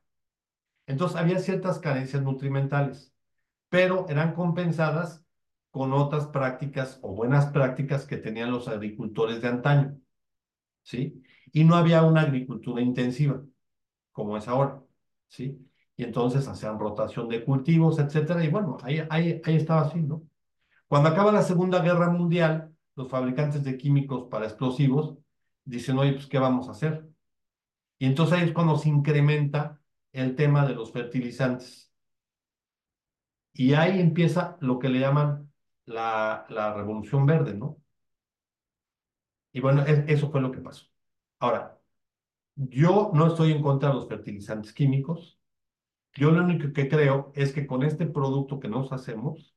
[0.86, 3.15] Entonces había ciertas carencias nutrimentales,
[3.76, 5.26] pero eran compensadas
[5.70, 10.00] con otras prácticas o buenas prácticas que tenían los agricultores de antaño.
[10.82, 11.22] ¿Sí?
[11.52, 13.44] Y no había una agricultura intensiva
[14.14, 14.82] como es ahora.
[15.28, 15.60] ¿Sí?
[15.98, 18.46] Y entonces hacían rotación de cultivos, etcétera.
[18.46, 20.24] Y bueno, ahí, ahí, ahí estaba así, ¿no?
[20.88, 25.18] Cuando acaba la Segunda Guerra Mundial, los fabricantes de químicos para explosivos
[25.66, 27.10] dicen, oye, pues, ¿qué vamos a hacer?
[28.00, 29.82] Y entonces ahí es cuando se incrementa
[30.14, 31.85] el tema de los fertilizantes.
[33.56, 35.52] Y ahí empieza lo que le llaman
[35.86, 37.78] la, la revolución verde, ¿no?
[39.54, 40.86] Y bueno, eso fue lo que pasó.
[41.40, 41.80] Ahora,
[42.56, 45.40] yo no estoy en contra de los fertilizantes químicos.
[46.14, 49.56] Yo lo único que creo es que con este producto que nos hacemos,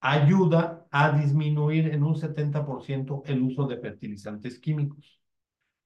[0.00, 5.20] ayuda a disminuir en un 70% el uso de fertilizantes químicos.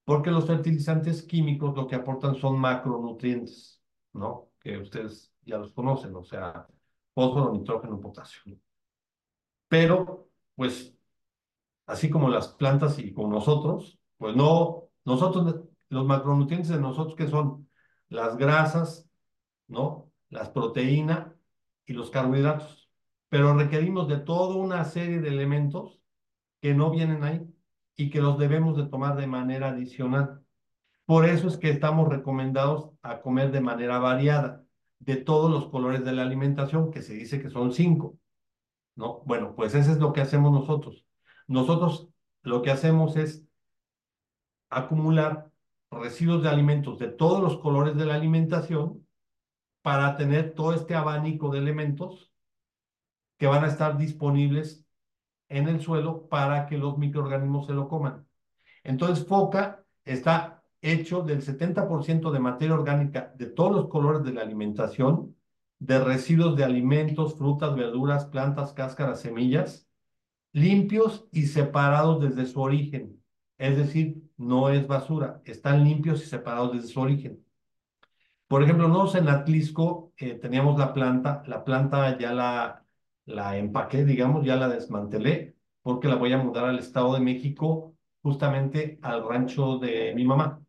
[0.05, 4.51] Porque los fertilizantes químicos lo que aportan son macronutrientes, ¿no?
[4.61, 6.67] Que ustedes ya los conocen, o sea,
[7.17, 8.43] fósforo, nitrógeno, potasio.
[9.69, 10.95] Pero, pues,
[11.87, 17.29] así como las plantas y con nosotros, pues no, nosotros, los macronutrientes de nosotros que
[17.29, 17.69] son
[18.09, 19.09] las grasas,
[19.69, 20.13] ¿no?
[20.31, 21.29] Las proteínas
[21.87, 22.87] y los carbohidratos
[23.29, 26.01] pero requerimos de toda una serie de elementos
[26.61, 27.47] que no vienen ahí
[27.97, 30.43] y que los debemos de tomar de manera adicional.
[31.05, 34.65] Por eso es que estamos recomendados a comer de manera variada,
[34.99, 38.19] de todos los colores de la alimentación, que se dice que son cinco,
[38.95, 39.23] ¿no?
[39.27, 41.07] Bueno, pues eso es lo que hacemos nosotros.
[41.47, 42.09] Nosotros
[42.43, 43.45] lo que hacemos es
[44.71, 45.51] acumular
[45.91, 49.07] residuos de alimentos de todos los colores de la alimentación
[49.83, 52.33] para tener todo este abanico de elementos
[53.39, 54.85] que van a estar disponibles
[55.49, 58.27] en el suelo para que los microorganismos se lo coman.
[58.83, 60.56] Entonces, FOCA está
[60.93, 65.37] hecho del 70% de materia orgánica de todos los colores de la alimentación,
[65.79, 69.89] de residuos de alimentos, frutas, verduras, plantas, cáscaras, semillas,
[70.53, 73.23] limpios y separados desde su origen.
[73.59, 77.45] Es decir, no es basura, están limpios y separados desde su origen.
[78.49, 82.85] Por ejemplo, nosotros en Atlisco eh, teníamos la planta, la planta ya la,
[83.25, 87.95] la empaqué, digamos, ya la desmantelé, porque la voy a mudar al Estado de México,
[88.23, 90.66] justamente al rancho de mi mamá.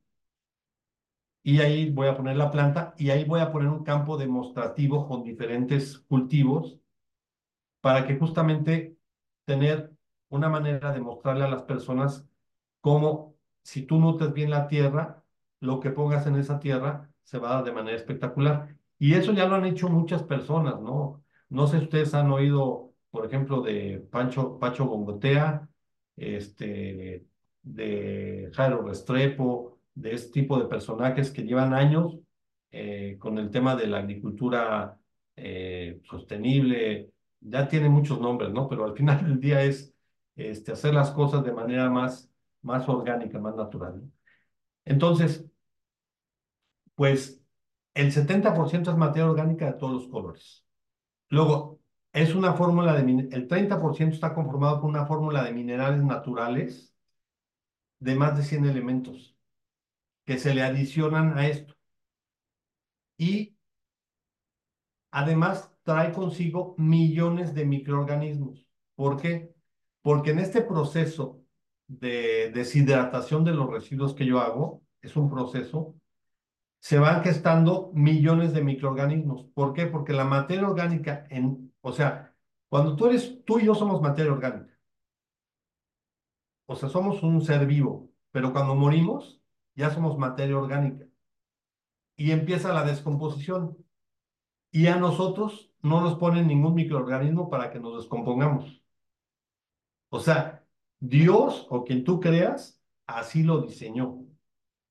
[1.47, 5.07] Y ahí voy a poner la planta y ahí voy a poner un campo demostrativo
[5.07, 6.77] con diferentes cultivos
[7.79, 8.97] para que justamente
[9.45, 9.93] tener
[10.27, 12.27] una manera de mostrarle a las personas
[12.81, 15.23] cómo si tú nutres bien la tierra,
[15.61, 18.75] lo que pongas en esa tierra se va a dar de manera espectacular.
[18.99, 21.23] Y eso ya lo han hecho muchas personas, ¿no?
[21.47, 25.69] No sé si ustedes han oído, por ejemplo, de Pancho, Pacho Bongotea,
[26.17, 27.25] este,
[27.61, 32.19] de Jairo Restrepo, de este tipo de personajes que llevan años
[32.71, 34.99] eh, con el tema de la agricultura
[35.35, 37.11] eh, sostenible.
[37.39, 38.67] Ya tiene muchos nombres, ¿no?
[38.69, 39.93] Pero al final del día es
[40.35, 42.31] este, hacer las cosas de manera más,
[42.61, 44.03] más orgánica, más natural.
[44.85, 45.45] Entonces,
[46.95, 47.41] pues
[47.93, 50.65] el 70% es materia orgánica de todos los colores.
[51.29, 51.79] Luego,
[52.13, 56.93] es una fórmula de, el 30% está conformado por una fórmula de minerales naturales
[57.99, 59.36] de más de 100 elementos
[60.27, 61.75] que se le adicionan a esto.
[63.17, 63.55] Y
[65.11, 68.67] además trae consigo millones de microorganismos.
[68.95, 69.55] ¿Por qué?
[70.03, 71.43] Porque en este proceso
[71.87, 75.95] de deshidratación de los residuos que yo hago, es un proceso
[76.79, 79.45] se van gestando millones de microorganismos.
[79.53, 79.87] ¿Por qué?
[79.87, 82.35] Porque la materia orgánica, en, o sea,
[82.69, 84.77] cuando tú eres, tú y yo somos materia orgánica.
[86.65, 89.36] O sea, somos un ser vivo, pero cuando morimos,
[89.77, 91.05] ya somos materia orgánica.
[92.17, 93.77] Y empieza la descomposición.
[94.71, 98.83] Y a nosotros no nos ponen ningún microorganismo para que nos descompongamos.
[100.09, 100.65] O sea,
[100.99, 104.25] Dios o quien tú creas, así lo diseñó.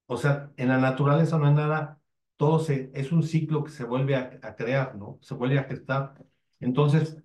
[0.06, 2.00] O sea, en la naturaleza no hay nada,
[2.36, 5.18] todo se, es un ciclo que se vuelve a, crear, ¿no?
[5.22, 6.14] Se vuelve a gestar.
[6.60, 7.18] Entonces,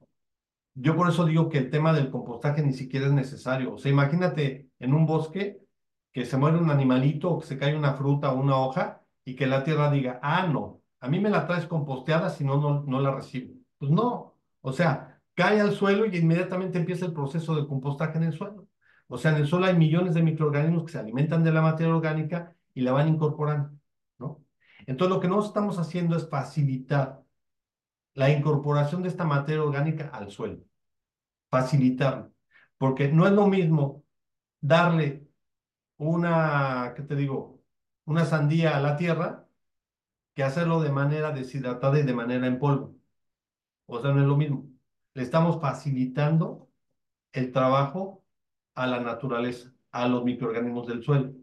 [0.74, 3.74] yo por eso digo que el tema del compostaje ni siquiera es necesario.
[3.76, 5.62] O sea, imagínate en un bosque
[6.12, 9.36] que se muere un animalito o que se cae una fruta o una hoja y
[9.36, 12.84] que la tierra diga, ah, no, a mí me la traes composteada, si no, no,
[12.84, 13.54] no la recibo.
[13.78, 18.26] Pues no, o sea, cae al suelo y inmediatamente empieza el proceso de compostaje en
[18.26, 18.68] el suelo.
[19.08, 21.94] O sea, en el suelo hay millones de microorganismos que se alimentan de la materia
[21.94, 23.72] orgánica y la van incorporando,
[24.20, 24.44] ¿no?
[24.86, 27.22] Entonces, lo que nosotros estamos haciendo es facilitar
[28.14, 30.64] la incorporación de esta materia orgánica al suelo.
[31.50, 32.32] Facilitarlo.
[32.78, 34.04] Porque no es lo mismo
[34.62, 35.28] darle
[36.02, 37.62] una, ¿qué te digo?
[38.06, 39.48] Una sandía a la tierra
[40.36, 42.96] que hacerlo de manera deshidratada y de manera en polvo.
[43.88, 44.70] O sea, no es lo mismo.
[45.14, 46.70] Le estamos facilitando
[47.34, 48.24] el trabajo
[48.76, 51.34] a la naturaleza, a los microorganismos del suelo.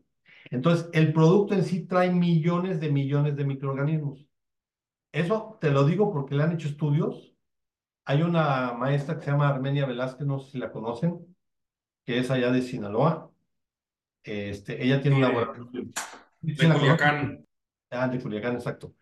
[0.50, 4.26] Entonces, el producto en sí trae millones de millones de microorganismos.
[5.12, 7.34] Eso te lo digo porque le han hecho estudios.
[8.06, 11.36] Hay una maestra que se llama Armenia Velázquez, no sé si la conocen,
[12.04, 13.30] que es allá de Sinaloa.
[14.28, 15.88] Este, ella tiene un laboratorio.
[16.40, 17.46] De Culiacán.
[17.90, 18.94] Ah, de Culiacán, exacto.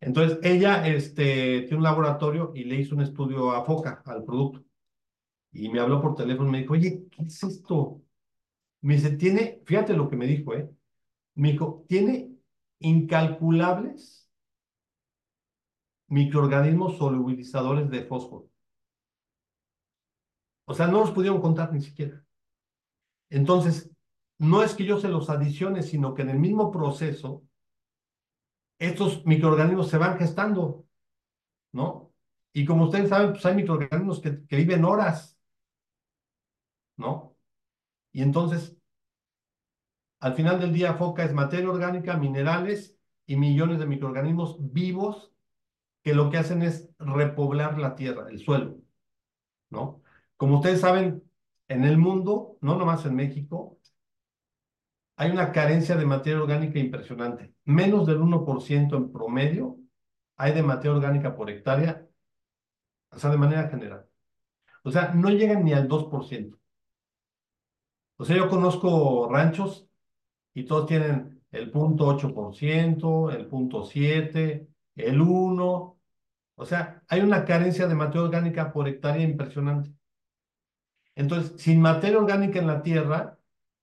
[0.00, 4.64] Entonces, ella este, tiene un laboratorio y le hizo un estudio a foca, al producto.
[5.50, 8.00] Y me habló por teléfono y me dijo, oye, ¿qué es esto?
[8.80, 10.70] Me dice, tiene, fíjate lo que me dijo, ¿eh?
[11.34, 12.30] Me dijo, tiene
[12.78, 14.30] incalculables
[16.06, 18.48] microorganismos solubilizadores de fósforo.
[20.66, 22.24] O sea, no los pudieron contar ni siquiera.
[23.30, 23.90] Entonces,
[24.38, 27.42] no es que yo se los adicione, sino que en el mismo proceso,
[28.78, 30.86] estos microorganismos se van gestando,
[31.72, 32.12] ¿no?
[32.52, 35.38] Y como ustedes saben, pues hay microorganismos que, que viven horas,
[36.96, 37.36] ¿no?
[38.12, 38.76] Y entonces,
[40.20, 45.32] al final del día, foca es materia orgánica, minerales y millones de microorganismos vivos
[46.02, 48.78] que lo que hacen es repoblar la tierra, el suelo,
[49.70, 50.02] ¿no?
[50.36, 51.22] Como ustedes saben,
[51.68, 53.77] en el mundo, no nomás en México,
[55.18, 57.52] hay una carencia de materia orgánica impresionante.
[57.64, 59.76] Menos del 1% en promedio
[60.36, 62.06] hay de materia orgánica por hectárea,
[63.10, 64.06] o sea, de manera general.
[64.84, 66.56] O sea, no llegan ni al 2%.
[68.16, 69.88] O sea, yo conozco ranchos
[70.54, 75.96] y todos tienen el punto 8%, el punto 7%, el 1%.
[76.54, 79.92] O sea, hay una carencia de materia orgánica por hectárea impresionante.
[81.16, 83.37] Entonces, sin materia orgánica en la tierra,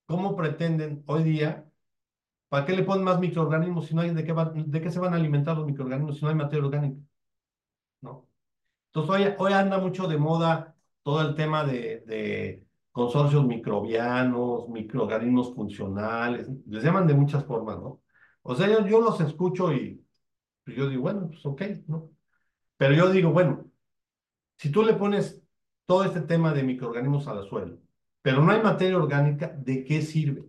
[0.06, 1.70] ¿cómo pretenden hoy día?
[2.50, 4.34] ¿Para qué le ponen más microorganismos si no hay de qué,
[4.66, 7.02] de qué se van a alimentar los microorganismos si no hay materia orgánica?
[8.02, 8.28] ¿No?
[8.94, 16.84] Entonces, hoy, anda mucho de moda todo el tema de, consorcios microbianos, microorganismos funcionales, les
[16.84, 18.02] llaman de muchas formas, ¿no?
[18.44, 20.02] O sea, yo, yo los escucho y
[20.64, 22.12] pues, yo digo, bueno, pues ok, ¿no?
[22.78, 23.66] Pero yo digo, bueno,
[24.58, 25.44] si tú le pones
[25.86, 27.78] todo este tema de microorganismos al suelo,
[28.26, 30.46] pero no hay materia orgánica, ¿de qué sirve?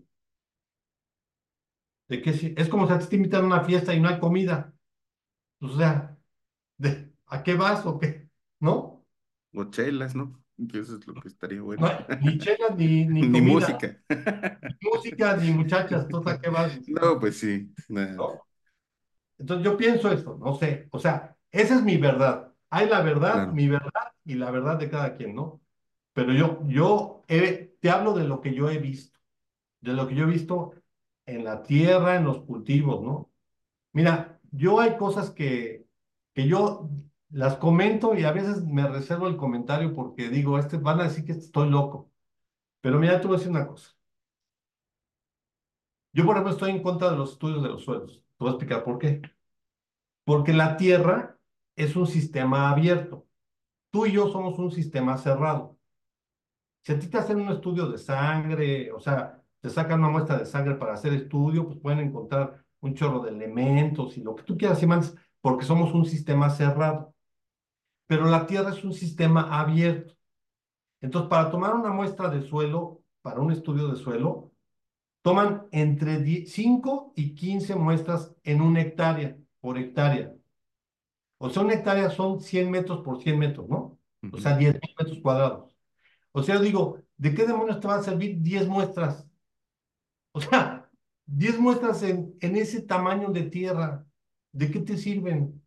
[2.09, 2.63] ¿De qué sirve?
[2.63, 4.73] Es como si te invitan a una fiesta y no hay comida.
[5.61, 6.17] O sea,
[6.79, 8.31] ¿de, ¿a qué vas o qué?
[8.61, 9.05] ¿No?
[9.53, 10.43] O chelas, ¿no?
[10.73, 11.87] Que eso es lo que estaría bueno.
[12.23, 14.03] ni chelas ni, ni, ni música.
[14.09, 16.81] Ni música, ni muchachas, ¿tú a qué vas?
[16.89, 17.71] No, pues sí.
[17.91, 18.41] ¿No?
[19.37, 22.55] Entonces yo pienso esto, no sé, o sea, esa es mi verdad.
[22.71, 25.61] Hay la verdad, mi verdad y la verdad de cada quien, ¿no?
[26.17, 29.21] Pero yo, yo te hablo de lo que yo he visto,
[29.83, 30.75] de lo que yo he visto
[31.27, 33.31] en la tierra, en los cultivos, ¿no?
[33.93, 35.87] Mira, yo hay cosas que,
[36.35, 36.91] que yo
[37.31, 41.25] las comento y a veces me reservo el comentario porque digo, este, van a decir
[41.27, 42.11] que estoy loco.
[42.83, 43.91] Pero mira, te voy a decir una cosa.
[46.13, 48.17] Yo, por ejemplo, estoy en contra de los estudios de los suelos.
[48.39, 49.23] Te voy a explicar por qué.
[50.25, 51.39] Porque la Tierra
[51.77, 53.27] es un sistema abierto.
[53.91, 55.76] Tú y yo somos un sistema cerrado.
[56.87, 60.39] Si a ti te hacen un estudio de sangre, o sea, te sacan una muestra
[60.39, 64.45] de sangre para hacer estudio, pues pueden encontrar un chorro de elementos y lo que
[64.45, 67.13] tú quieras y más, porque somos un sistema cerrado.
[68.07, 70.15] Pero la Tierra es un sistema abierto.
[71.01, 74.53] Entonces, para tomar una muestra de suelo, para un estudio de suelo,
[75.23, 80.33] toman entre 5 y 15 muestras en una hectárea, por hectárea.
[81.39, 83.99] O sea, una hectárea son 100 metros por 100 metros, ¿no?
[84.33, 85.76] O sea, 10 metros cuadrados.
[86.37, 89.27] O sea, digo, ¿de qué demonios te van a servir 10 muestras?
[90.33, 90.87] O sea,
[91.25, 94.05] 10 muestras en, en ese tamaño de tierra,
[94.53, 95.63] ¿de qué te sirven?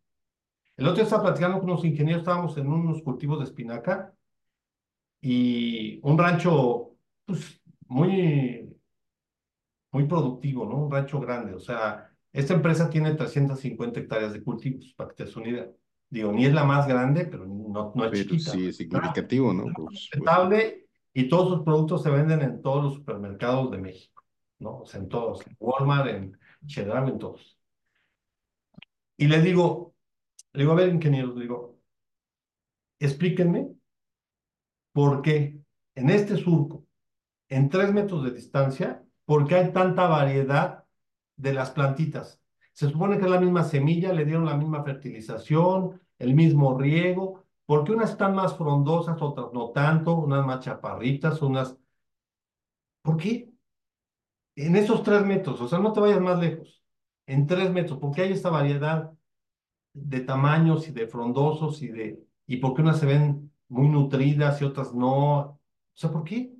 [0.76, 4.14] El otro día estaba platicando con unos ingenieros, estábamos en unos cultivos de espinaca
[5.20, 6.94] y un rancho,
[7.26, 8.70] pues, muy
[9.92, 10.76] muy productivo, ¿no?
[10.84, 11.52] Un rancho grande.
[11.54, 15.70] O sea, esta empresa tiene 350 hectáreas de cultivos, para que te des.
[16.10, 18.50] Digo, ni es la más grande, pero no, no es pero chiquita.
[18.50, 19.64] Sí, es significativo, ¿no?
[19.74, 20.10] Pues,
[21.12, 24.24] y todos sus productos se venden en todos los supermercados de México,
[24.58, 24.80] ¿no?
[24.80, 27.58] O sea, en todos, en Walmart, en Chedraui, en todos.
[29.16, 29.94] Y le digo,
[30.52, 31.78] le digo, a ver, ingeniero, le digo,
[32.98, 33.72] explíquenme
[34.92, 35.60] por qué
[35.94, 36.86] en este surco,
[37.48, 40.86] en tres metros de distancia, ¿Por qué hay tanta variedad
[41.36, 42.39] de las plantitas?
[42.80, 47.44] Se supone que es la misma semilla, le dieron la misma fertilización, el mismo riego,
[47.66, 51.76] porque unas están más frondosas, otras no tanto, unas más chaparritas, unas...
[53.02, 53.50] ¿Por qué?
[54.56, 56.82] En esos tres metros, o sea, no te vayas más lejos,
[57.26, 59.12] en tres metros, porque hay esta variedad
[59.94, 62.24] de tamaños y de frondosos y de...
[62.46, 65.38] y porque unas se ven muy nutridas y otras no.
[65.40, 65.60] O
[65.94, 66.54] sea, ¿por qué?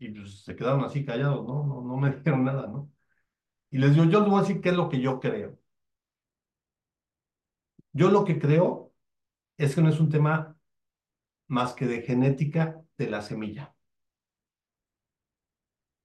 [0.00, 1.64] Y pues se quedaron así callados, ¿no?
[1.64, 2.90] No, no me dijeron nada, ¿no?
[3.70, 5.58] Y les digo, yo les voy a decir qué es lo que yo creo.
[7.92, 8.92] Yo lo que creo
[9.58, 10.58] es que no es un tema
[11.48, 13.74] más que de genética de la semilla.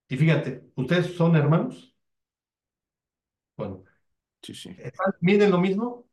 [0.08, 1.94] Y fíjate, ¿ustedes son hermanos?
[3.56, 3.84] Bueno,
[4.42, 4.76] Sí, sí.
[5.20, 6.06] ¿miden lo mismo?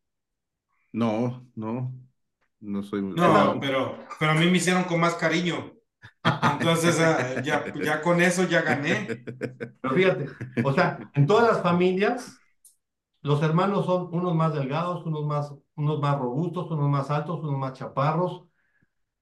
[0.94, 1.94] No, no,
[2.60, 3.02] no soy...
[3.02, 5.74] No, pero, pero a mí me hicieron con más cariño.
[6.62, 9.24] Entonces, ah, ya, ya con eso ya gané.
[9.82, 10.26] Pero fíjate,
[10.64, 12.38] o sea, en todas las familias,
[13.24, 17.58] los hermanos son unos más delgados, unos más, unos más robustos, unos más altos, unos
[17.58, 18.46] más chaparros,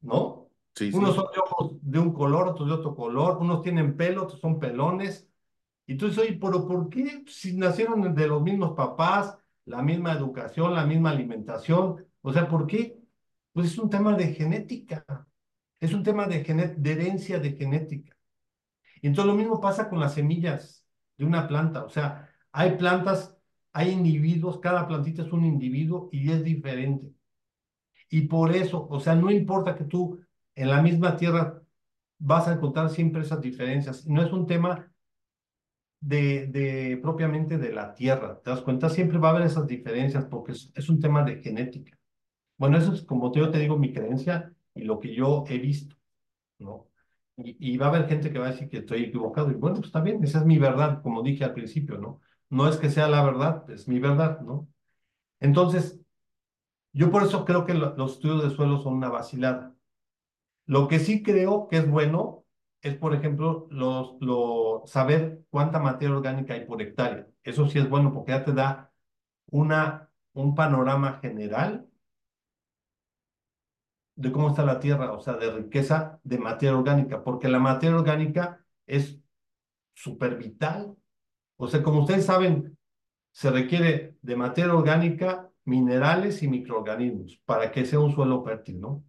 [0.01, 0.49] ¿no?
[0.75, 0.97] Sí, sí.
[0.97, 4.41] Unos son de ojos de un color, otros de otro color, unos tienen pelo, otros
[4.41, 5.29] son pelones.
[5.87, 10.11] Y tú dices, oye, pero ¿por qué si nacieron de los mismos papás, la misma
[10.13, 12.05] educación, la misma alimentación?
[12.21, 12.99] O sea, ¿por qué?
[13.53, 15.05] Pues es un tema de genética,
[15.79, 16.41] es un tema de,
[16.83, 18.15] herencia de genética.
[19.01, 20.85] Y entonces lo mismo pasa con las semillas
[21.17, 21.85] de una planta.
[21.85, 23.37] O sea, hay plantas,
[23.73, 27.13] hay individuos, cada plantita es un individuo y es diferente.
[28.09, 30.19] Y por eso, o sea, no importa que tú
[30.55, 31.61] en la misma tierra
[32.17, 34.05] vas a encontrar siempre esas diferencias.
[34.07, 34.91] No es un tema
[36.01, 38.41] de, de propiamente de la tierra.
[38.41, 38.89] ¿Te das cuenta?
[38.89, 41.97] Siempre va a haber esas diferencias porque es, es un tema de genética.
[42.57, 45.95] Bueno, eso es como yo te digo mi creencia y lo que yo he visto,
[46.59, 46.87] ¿no?
[47.37, 49.51] Y, y, va a haber gente que va a decir que estoy equivocado.
[49.51, 52.21] Y bueno, pues está bien, esa es mi verdad, como dije al principio, ¿no?
[52.49, 54.67] No es que sea la verdad, es mi verdad, ¿no?
[55.39, 55.99] Entonces,
[56.93, 59.75] yo por eso creo que lo, los estudios de suelo son una vacilada.
[60.65, 62.45] Lo que sí creo que es bueno
[62.81, 67.27] es, por ejemplo, los, lo, saber cuánta materia orgánica hay por hectárea.
[67.43, 68.91] Eso sí es bueno porque ya te da
[69.51, 71.88] una, un panorama general
[74.19, 77.95] de cómo está la tierra, o sea, de riqueza de materia orgánica, porque la materia
[77.97, 79.17] orgánica es
[79.93, 80.95] súper vital.
[81.57, 82.77] O sea, como ustedes saben,
[83.31, 89.05] se requiere de materia orgánica, minerales y microorganismos para que sea un suelo fértil, ¿no?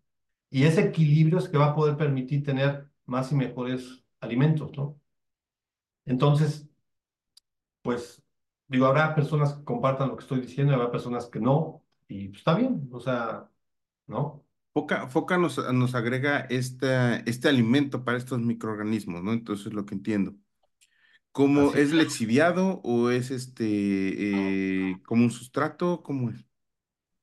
[0.51, 5.01] Y ese equilibrio es que va a poder permitir tener más y mejores alimentos, ¿no?
[6.05, 6.69] Entonces,
[7.83, 8.23] pues,
[8.69, 12.39] digo, habrá personas que compartan lo que estoy diciendo, habrá personas que no, y pues,
[12.39, 13.49] está bien, o sea,
[14.07, 14.40] ¿no?
[14.73, 19.33] Foca, Foca nos, nos agrega este, este alimento para estos microorganismos, ¿no?
[19.33, 20.35] Entonces, lo que entiendo.
[21.33, 26.03] ¿Cómo Así es lexiviado o es este eh, como un sustrato?
[26.03, 26.45] ¿Cómo es?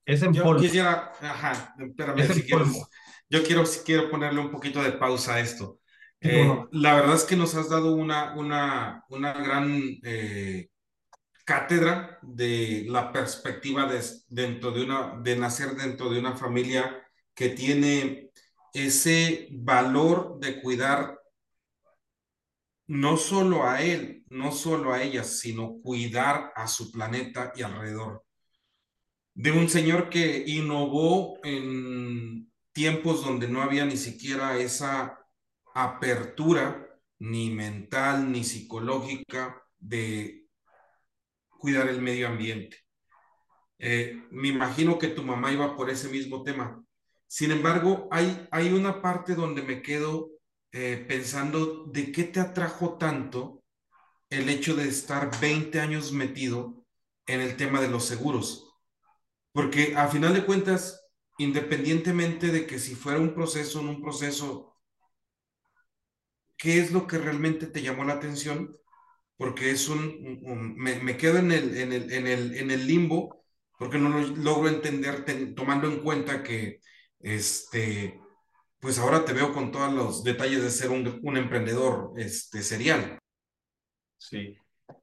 [0.05, 2.87] Es en Yo polvo, quisiera, ajá, espérame, es si en polvo.
[3.29, 5.79] yo quiero, si quiero ponerle un poquito de pausa a esto.
[6.21, 6.67] Eh, no.
[6.71, 10.69] la verdad es que nos has dado una, una, una gran eh,
[11.45, 17.06] cátedra de la perspectiva de, dentro de, una, de nacer dentro de una familia
[17.37, 18.31] que tiene
[18.73, 21.19] ese valor de cuidar
[22.87, 28.25] no solo a él, no solo a ella, sino cuidar a su planeta y alrededor.
[29.35, 35.19] De un señor que innovó en tiempos donde no había ni siquiera esa
[35.75, 40.47] apertura, ni mental, ni psicológica, de
[41.49, 42.77] cuidar el medio ambiente.
[43.77, 46.83] Eh, me imagino que tu mamá iba por ese mismo tema.
[47.27, 50.31] Sin embargo, hay, hay una parte donde me quedo
[50.71, 53.63] eh, pensando de qué te atrajo tanto
[54.29, 56.85] el hecho de estar 20 años metido
[57.27, 58.73] en el tema de los seguros.
[59.53, 61.01] Porque a final de cuentas,
[61.37, 64.77] independientemente de que si fuera un proceso, en un proceso,
[66.57, 68.77] ¿qué es lo que realmente te llamó la atención?
[69.37, 73.45] Porque es un, me, me quedo en el, en el, en el, en el limbo,
[73.79, 76.81] porque no lo logro entender ten- tomando en cuenta que,
[77.19, 78.19] este,
[78.79, 83.19] pues ahora te veo con todos los detalles de ser un, un emprendedor, este, serial.
[84.17, 84.57] Sí.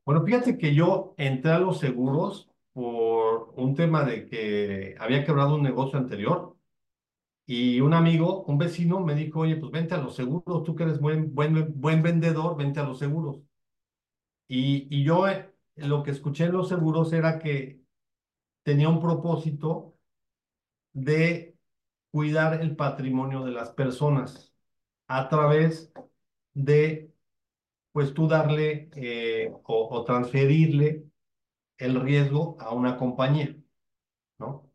[0.05, 5.55] Bueno, fíjate que yo entré a los seguros por un tema de que había quebrado
[5.55, 6.57] un negocio anterior
[7.47, 10.85] y un amigo, un vecino, me dijo, oye, pues vente a los seguros, tú que
[10.85, 13.41] eres buen, buen, buen vendedor, vente a los seguros.
[14.49, 17.81] Y, y yo eh, lo que escuché en los seguros era que
[18.62, 19.97] tenía un propósito
[20.93, 21.54] de
[22.15, 24.55] cuidar el patrimonio de las personas
[25.09, 25.93] a través
[26.55, 27.12] de,
[27.93, 31.07] pues tú darle eh, o, o transferirle
[31.79, 33.57] el riesgo a una compañía,
[34.39, 34.71] ¿no?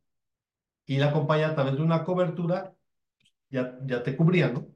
[0.86, 2.76] Y la compañía a través de una cobertura
[3.50, 4.68] ya, ya te cubría, ¿no?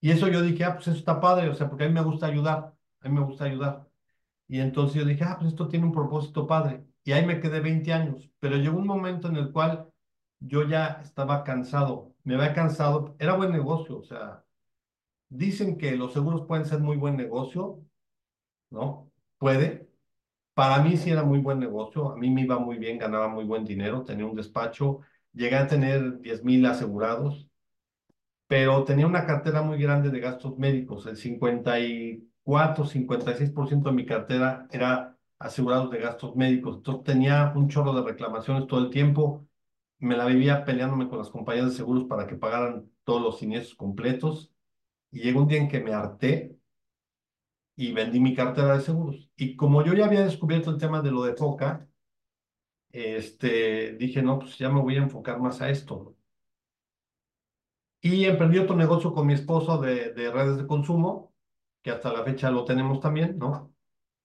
[0.00, 2.02] Y eso yo dije, ah, pues eso está padre, o sea, porque a mí me
[2.04, 3.88] gusta ayudar, a mí me gusta ayudar.
[4.48, 6.84] Y entonces yo dije, ah, pues esto tiene un propósito padre.
[7.04, 9.91] Y ahí me quedé 20 años, pero llegó un momento en el cual
[10.46, 14.44] yo ya estaba cansado, me había cansado, era buen negocio, o sea,
[15.28, 17.80] dicen que los seguros pueden ser muy buen negocio,
[18.70, 19.10] ¿no?
[19.38, 19.88] Puede.
[20.54, 23.44] Para mí sí era muy buen negocio, a mí me iba muy bien, ganaba muy
[23.44, 25.00] buen dinero, tenía un despacho,
[25.32, 27.48] llegué a tener 10 mil asegurados,
[28.46, 34.66] pero tenía una cartera muy grande de gastos médicos, el 54, 56% de mi cartera
[34.70, 39.46] era asegurados de gastos médicos, entonces tenía un chorro de reclamaciones todo el tiempo,
[40.02, 43.76] me la vivía peleándome con las compañías de seguros para que pagaran todos los siniestros
[43.76, 44.52] completos,
[45.10, 46.56] y llegó un día en que me harté
[47.76, 49.30] y vendí mi cartera de seguros.
[49.36, 51.88] Y como yo ya había descubierto el tema de lo de FOCA,
[52.90, 56.16] este, dije, no, pues ya me voy a enfocar más a esto.
[58.00, 61.32] Y emprendí otro negocio con mi esposo de, de redes de consumo,
[61.82, 63.74] que hasta la fecha lo tenemos también, ¿no?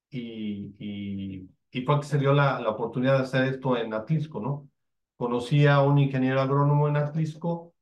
[0.09, 4.39] Y, y, y fue que se dio la, la oportunidad de hacer esto en Atlisco,
[4.41, 4.69] ¿no?
[5.17, 7.73] Conocí a un ingeniero agrónomo en Atlisco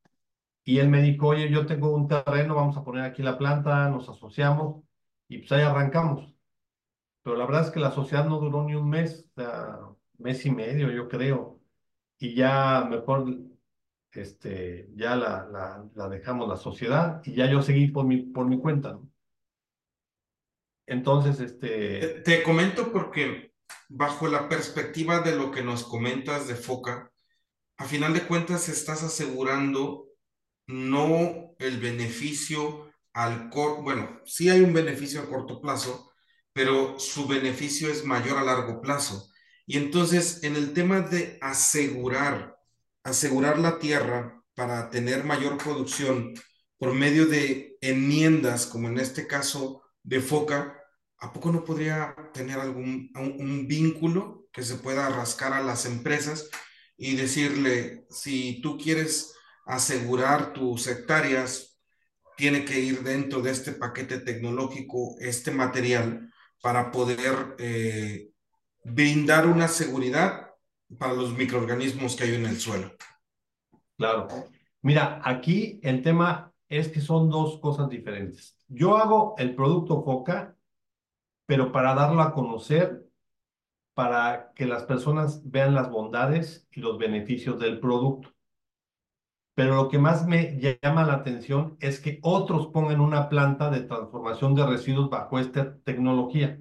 [0.64, 3.88] y él me dijo, oye, yo tengo un terreno, vamos a poner aquí la planta,
[3.90, 4.82] nos asociamos
[5.28, 6.34] y pues ahí arrancamos.
[7.22, 9.28] Pero la verdad es que la sociedad no duró ni un mes,
[10.18, 11.60] mes y medio, yo creo.
[12.18, 13.26] Y ya mejor,
[14.12, 18.46] este, ya la, la, la dejamos la sociedad y ya yo seguí por mi, por
[18.46, 19.08] mi cuenta, ¿no?
[20.86, 21.98] Entonces, este...
[22.00, 23.52] Te, te comento porque
[23.88, 27.10] bajo la perspectiva de lo que nos comentas de FOCA,
[27.78, 30.08] a final de cuentas estás asegurando
[30.66, 36.12] no el beneficio al corto, bueno, sí hay un beneficio a corto plazo,
[36.52, 39.30] pero su beneficio es mayor a largo plazo.
[39.66, 42.56] Y entonces, en el tema de asegurar,
[43.02, 46.34] asegurar la tierra para tener mayor producción
[46.78, 50.78] por medio de enmiendas, como en este caso de FOCA,
[51.18, 56.48] ¿a poco no podría tener algún un, vínculo que se pueda rascar a las empresas
[56.96, 59.34] y decirle, si tú quieres
[59.66, 61.78] asegurar tus hectáreas,
[62.36, 66.32] tiene que ir dentro de este paquete tecnológico, este material,
[66.62, 68.30] para poder eh,
[68.84, 70.50] brindar una seguridad
[70.98, 72.92] para los microorganismos que hay en el suelo.
[73.96, 74.28] Claro.
[74.82, 78.56] Mira, aquí el tema es que son dos cosas diferentes.
[78.68, 80.56] Yo hago el producto FOCA,
[81.46, 83.05] pero para darlo a conocer,
[83.96, 88.34] para que las personas vean las bondades y los beneficios del producto.
[89.54, 93.80] Pero lo que más me llama la atención es que otros pongan una planta de
[93.80, 96.60] transformación de residuos bajo esta tecnología.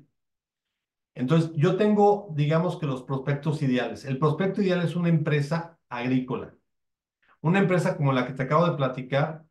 [1.13, 4.05] Entonces, yo tengo, digamos que los prospectos ideales.
[4.05, 6.55] El prospecto ideal es una empresa agrícola.
[7.41, 9.45] Una empresa como la que te acabo de platicar,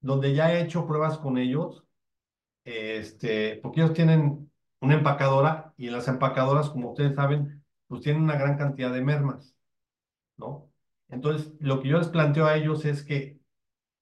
[0.00, 1.84] donde ya he hecho pruebas con ellos,
[2.64, 4.50] este, porque ellos tienen
[4.86, 9.56] una empacadora y las empacadoras, como ustedes saben, pues tienen una gran cantidad de mermas,
[10.36, 10.70] ¿no?
[11.08, 13.40] Entonces, lo que yo les planteo a ellos es que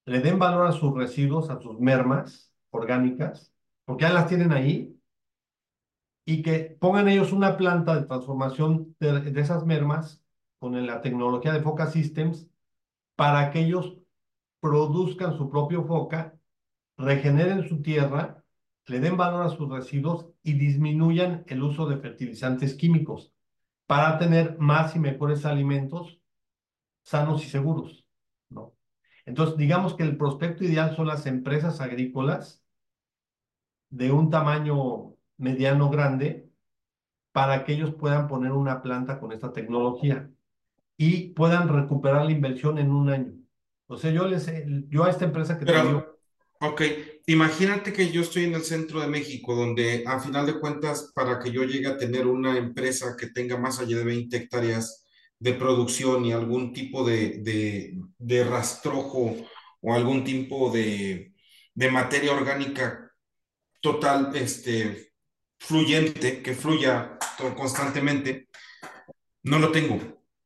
[0.06, 3.52] le den valor a sus residuos, a sus mermas orgánicas,
[3.84, 4.98] porque ya las tienen ahí,
[6.26, 10.22] y que pongan ellos una planta de transformación de, de esas mermas
[10.58, 12.48] con la tecnología de Foca Systems
[13.16, 13.98] para que ellos
[14.60, 16.38] produzcan su propio foca,
[16.96, 18.43] regeneren su tierra,
[18.86, 23.32] le den valor a sus residuos y disminuyan el uso de fertilizantes químicos
[23.86, 26.20] para tener más y mejores alimentos
[27.02, 28.06] sanos y seguros,
[28.48, 28.74] ¿no?
[29.26, 32.62] Entonces, digamos que el prospecto ideal son las empresas agrícolas
[33.90, 36.50] de un tamaño mediano grande
[37.32, 40.30] para que ellos puedan poner una planta con esta tecnología
[40.96, 43.32] y puedan recuperar la inversión en un año.
[43.86, 44.50] O sea, yo les
[44.88, 46.13] yo a esta empresa que Pero, te digo,
[46.68, 46.82] ok,
[47.26, 51.38] imagínate que yo estoy en el centro de México, donde a final de cuentas, para
[51.38, 55.06] que yo llegue a tener una empresa que tenga más allá de 20 hectáreas
[55.38, 57.40] de producción y algún tipo de,
[58.18, 59.36] de, rastrojo
[59.80, 61.34] o algún tipo de,
[61.74, 63.10] de materia orgánica
[63.80, 65.12] total, este,
[65.58, 67.18] fluyente, que fluya
[67.56, 68.48] constantemente,
[69.42, 70.00] no lo tengo.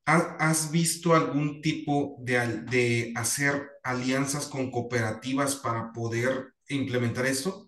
[0.05, 7.67] ¿Has visto algún tipo de, de hacer alianzas con cooperativas para poder implementar esto?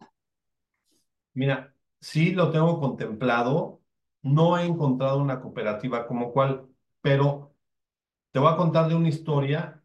[1.34, 3.82] Mira, sí lo tengo contemplado.
[4.22, 6.68] No he encontrado una cooperativa como cual,
[7.00, 7.54] pero
[8.32, 9.82] te voy a contar de una historia.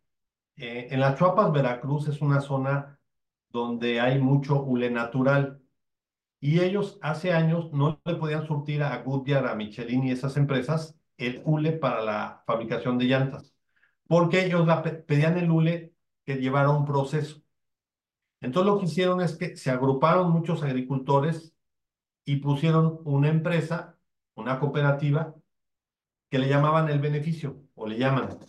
[0.57, 2.99] Eh, en las Chuapas, Veracruz, es una zona
[3.49, 5.61] donde hay mucho hule natural
[6.39, 10.97] Y ellos hace años no le podían surtir a Goodyear, a Michelin y esas empresas
[11.17, 13.55] el hule para la fabricación de llantas,
[14.07, 15.94] porque ellos la pedían el hule
[16.25, 17.41] que llevara un proceso.
[18.41, 21.53] Entonces lo que hicieron es que se agruparon muchos agricultores
[22.25, 23.97] y pusieron una empresa,
[24.35, 25.35] una cooperativa,
[26.29, 28.39] que le llamaban el beneficio, o le llaman.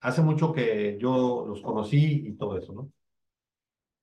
[0.00, 2.92] Hace mucho que yo los conocí y todo eso, ¿no?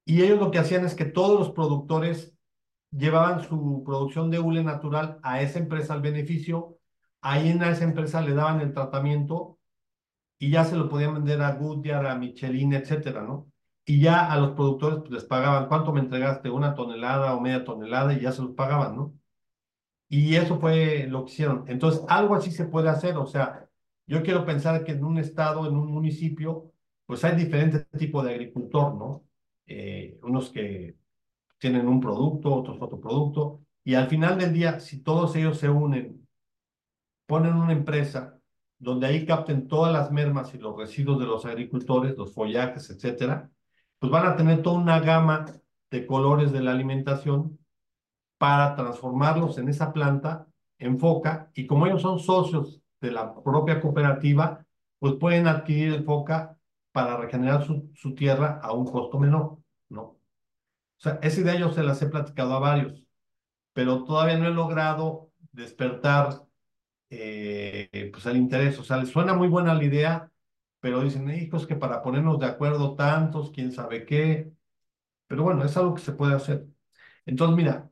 [0.05, 2.35] Y ellos lo que hacían es que todos los productores
[2.91, 6.79] llevaban su producción de hule natural a esa empresa al beneficio,
[7.21, 9.58] ahí en esa empresa le daban el tratamiento
[10.39, 13.51] y ya se lo podían vender a Goodyear, a Michelin, etcétera, ¿no?
[13.85, 16.49] Y ya a los productores pues, les pagaban, ¿cuánto me entregaste?
[16.49, 18.13] ¿Una tonelada o media tonelada?
[18.13, 19.13] Y ya se los pagaban, ¿no?
[20.07, 21.65] Y eso fue lo que hicieron.
[21.67, 23.67] Entonces, algo así se puede hacer, o sea,
[24.07, 26.71] yo quiero pensar que en un estado, en un municipio,
[27.05, 29.25] pues hay diferentes tipos de agricultor, ¿no?
[29.67, 30.97] Eh, unos que
[31.59, 35.69] tienen un producto, otros otro producto, y al final del día, si todos ellos se
[35.69, 36.27] unen,
[37.27, 38.38] ponen una empresa
[38.79, 43.49] donde ahí capten todas las mermas y los residuos de los agricultores, los follajes, etcétera,
[43.99, 45.45] pues van a tener toda una gama
[45.91, 47.59] de colores de la alimentación
[48.37, 53.81] para transformarlos en esa planta en foca, y como ellos son socios de la propia
[53.81, 54.65] cooperativa,
[54.97, 56.57] pues pueden adquirir el foca
[56.93, 59.57] para regenerar su, su tierra a un costo menor,
[59.89, 60.01] ¿no?
[60.01, 60.19] O
[60.97, 63.03] sea, esa idea yo se las he platicado a varios,
[63.73, 66.43] pero todavía no he logrado despertar
[67.09, 68.79] eh, pues el interés.
[68.79, 70.31] O sea, suena muy buena la idea,
[70.79, 74.51] pero dicen, hijos, que para ponernos de acuerdo tantos, quién sabe qué.
[75.27, 76.67] Pero bueno, es algo que se puede hacer.
[77.25, 77.91] Entonces, mira,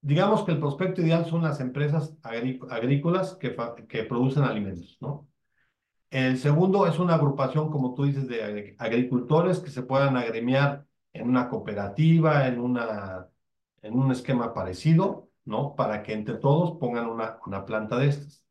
[0.00, 3.50] digamos que el prospecto ideal son las empresas agrícolas que,
[4.04, 5.28] producen alimentos, ¿no?
[6.10, 11.28] El segundo es una agrupación, como tú dices, de agricultores que se puedan agremiar en
[11.28, 13.28] una cooperativa, en, una,
[13.82, 15.74] en un esquema parecido, ¿no?
[15.76, 18.44] Para que entre todos pongan una planta de estas.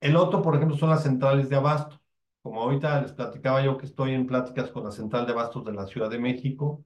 [0.00, 2.00] El otro, por ejemplo, son las centrales de abasto.
[2.42, 5.72] Como ahorita les platicaba yo que estoy en pláticas con la central de abastos de
[5.72, 6.84] la Ciudad de México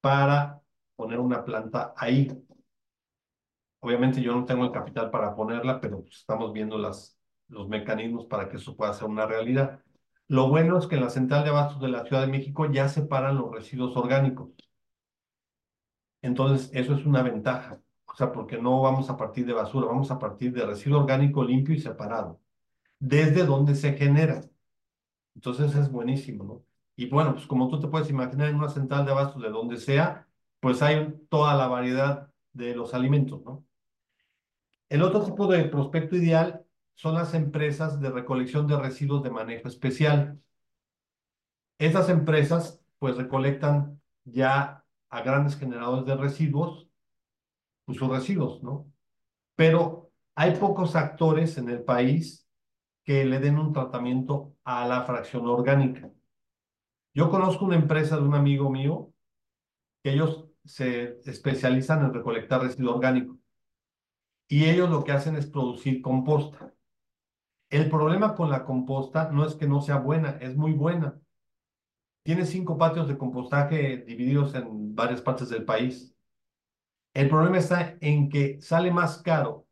[0.00, 0.62] para
[0.96, 2.28] poner una planta ahí.
[3.80, 8.48] Obviamente yo no tengo el capital para ponerla, pero pues, estamos viendo los mecanismos para
[8.48, 9.80] que eso pueda ser una realidad.
[10.28, 12.88] Lo bueno es que en la central de abastos de la Ciudad de México ya
[12.88, 14.50] separan los residuos orgánicos.
[16.22, 17.80] Entonces, eso es una ventaja.
[18.14, 21.42] O sea, porque no vamos a partir de basura, vamos a partir de residuo orgánico
[21.42, 22.40] limpio y separado,
[23.00, 24.40] desde donde se genera.
[25.34, 26.64] Entonces es buenísimo, ¿no?
[26.94, 29.78] Y bueno, pues como tú te puedes imaginar en una central de abastos de donde
[29.78, 30.28] sea,
[30.60, 33.64] pues hay toda la variedad de los alimentos, ¿no?
[34.88, 39.66] El otro tipo de prospecto ideal son las empresas de recolección de residuos de manejo
[39.66, 40.40] especial.
[41.78, 46.83] Estas empresas pues recolectan ya a grandes generadores de residuos,
[47.84, 48.90] pues sus residuos, ¿no?
[49.56, 52.48] Pero hay pocos actores en el país
[53.04, 56.10] que le den un tratamiento a la fracción orgánica.
[57.14, 59.12] Yo conozco una empresa de un amigo mío
[60.02, 63.38] que ellos se especializan en recolectar residuo orgánico
[64.48, 66.74] y ellos lo que hacen es producir composta.
[67.70, 71.20] El problema con la composta no es que no sea buena, es muy buena.
[72.22, 76.13] Tiene cinco patios de compostaje divididos en varias partes del país.
[77.14, 79.66] El problema está en que sale más caro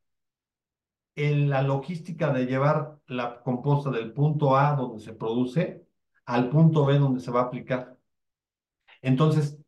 [1.15, 5.87] la logística de llevar la composta del punto A donde se produce
[6.25, 7.99] al punto B donde se va a aplicar.
[9.03, 9.59] Entonces,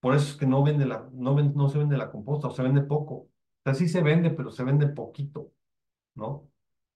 [0.00, 3.14] por eso es que no, se vende la composta o se vende poco.
[3.14, 3.30] O
[3.64, 5.52] sea, sí se vende, pero se vende poquito,
[6.14, 6.50] ¿no?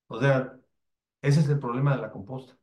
[0.09, 0.59] O sea,
[1.23, 2.59] ese es el problema de la composta.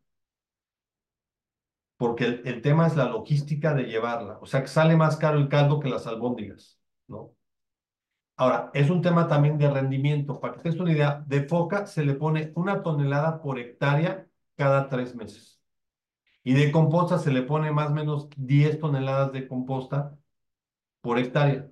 [1.98, 4.38] Porque el, tema es la logística de llevarla.
[4.42, 7.34] O sea, que sale más caro el caldo que las albóndigas, ¿no?
[8.36, 10.40] Ahora, es un tema también de rendimiento.
[10.40, 14.28] Para que te des una idea, de foca se le pone una tonelada por hectárea
[14.56, 15.62] cada tres meses.
[16.44, 20.18] Y de composta se le pone más o menos 10 toneladas de composta
[21.02, 21.70] por hectárea.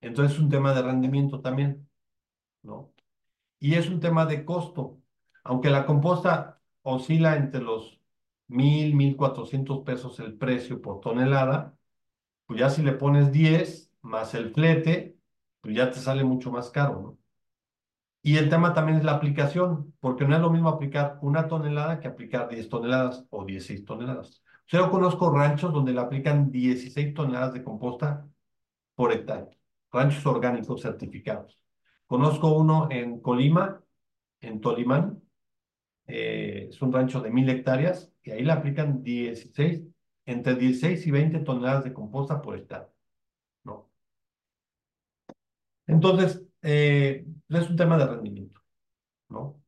[0.00, 1.88] Entonces es un tema de rendimiento también,
[2.62, 2.92] ¿no?
[3.60, 5.00] y es un tema de costo.
[5.44, 8.00] Aunque la composta oscila entre los
[8.48, 11.76] mil, mil cuatrocientos pesos el precio por tonelada,
[12.46, 15.16] pues ya si le pones 10 más el flete,
[15.60, 17.18] pues ya te sale mucho más caro, ¿no?
[18.24, 21.98] Y el tema también es la aplicación, porque no es lo mismo aplicar una tonelada
[21.98, 24.42] que aplicar 10 toneladas o 16 toneladas.
[24.68, 28.26] yo conozco ranchos donde le aplican 16 toneladas de composta
[28.94, 29.50] por hectárea,
[29.92, 31.58] ranchos orgánicos certificados.
[32.06, 33.82] Conozco uno en Colima,
[34.40, 35.22] en Tolimán,
[36.06, 39.82] eh, es un rancho de mil hectáreas y ahí le aplican 16,
[40.26, 42.91] entre 16 y 20 toneladas de composta por hectárea.
[45.86, 48.60] Entonces, eh, es un tema de rendimiento,
[49.28, 49.62] ¿no?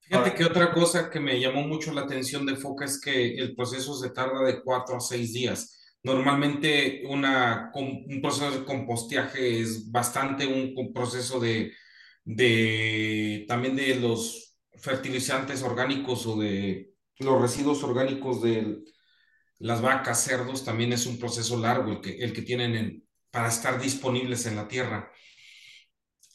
[0.00, 3.54] Fíjate que otra cosa que me llamó mucho la atención de Foca es que el
[3.54, 5.78] proceso se tarda de cuatro a seis días.
[6.02, 11.72] Normalmente una, un proceso de compostaje es bastante un, proceso de,
[12.24, 18.82] de también de los fertilizantes orgánicos o de los residuos orgánicos de
[19.58, 23.80] las vacas, cerdos, también es un proceso largo el que, el que tienen para estar
[23.80, 25.10] disponibles en la tierra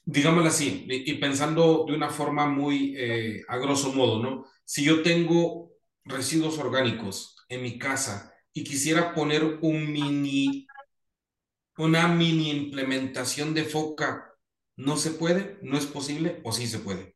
[0.06, 4.46] digámoslo así, y, pensando de una forma muy eh, a grosso modo, ¿no?
[4.64, 5.72] Si yo tengo
[6.04, 10.68] residuos orgánicos en mi casa y quisiera poner un mini,
[11.78, 14.34] una mini implementación de foca,
[14.78, 15.58] ¿no se puede?
[15.64, 16.40] ¿No es posible?
[16.44, 17.16] ¿O sí se puede?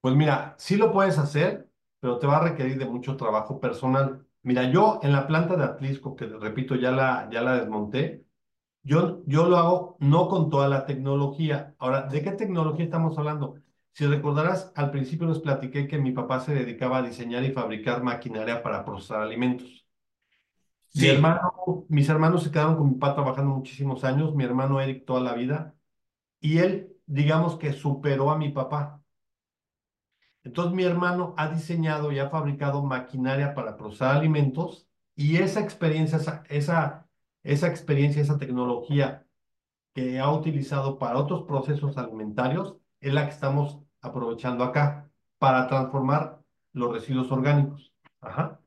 [0.00, 1.68] Pues mira, sí lo puedes hacer,
[2.00, 4.26] pero te va a requerir de mucho trabajo personal.
[4.42, 8.24] Mira, yo en la planta de Atlisco, que repito, ya la, ya la desmonté,
[8.82, 11.74] yo, yo lo hago no con toda la tecnología.
[11.78, 13.56] Ahora, ¿de qué tecnología estamos hablando?
[13.92, 18.02] Si recordarás, al principio les platiqué que mi papá se dedicaba a diseñar y fabricar
[18.02, 19.86] maquinaria para procesar alimentos.
[20.94, 25.06] Mi hermano, mis hermanos se quedaron con mi papá trabajando muchísimos años, mi hermano Eric
[25.06, 25.74] toda la vida,
[26.40, 29.02] y él, digamos que superó a mi papá.
[30.44, 36.18] Entonces mi hermano ha diseñado y ha fabricado maquinaria para procesar alimentos y esa experiencia,
[36.18, 37.08] esa, esa
[37.42, 39.26] esa experiencia, esa tecnología
[39.94, 46.40] que ha utilizado para otros procesos alimentarios es la que estamos aprovechando acá para transformar
[46.72, 47.92] los residuos orgánicos.
[48.20, 48.60] Ajá.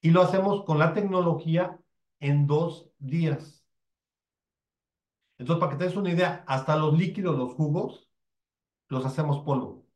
[0.00, 1.78] Y lo hacemos con la tecnología
[2.20, 3.64] en dos días.
[5.38, 8.08] Entonces, para que te una idea, hasta los líquidos, los jugos,
[8.88, 9.86] los hacemos polvo.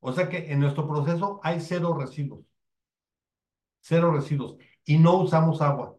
[0.00, 2.44] O sea que en nuestro proceso hay cero residuos.
[3.80, 4.56] Cero residuos.
[4.84, 5.97] Y no usamos agua.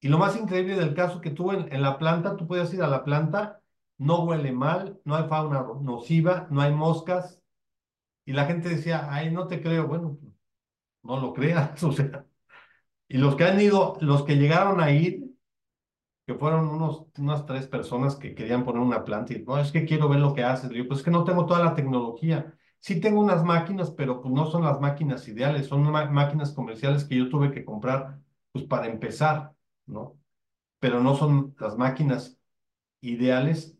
[0.00, 2.88] Y lo más increíble del caso que tú en, la planta, tú puedes ir a
[2.88, 3.60] la planta,
[3.98, 7.40] no huele mal, no hay fauna nociva, no hay moscas.
[8.24, 9.88] Y la gente decía, ay, no te creo.
[9.88, 10.18] Bueno,
[11.02, 12.26] no lo creas, o sea.
[13.08, 15.26] Y los que han ido, los que llegaron a ir,
[16.26, 19.84] que fueron unos, unas tres personas que querían poner una planta y, no, es que
[19.86, 20.70] quiero ver lo que haces.
[20.70, 22.54] yo, pues es que no tengo toda la tecnología.
[22.80, 27.16] Sí tengo unas máquinas, pero pues no son las máquinas ideales, son máquinas comerciales que
[27.16, 28.20] yo tuve que comprar,
[28.52, 29.55] pues para empezar.
[29.86, 30.18] ¿No?
[30.80, 32.38] Pero no son las máquinas
[33.00, 33.78] ideales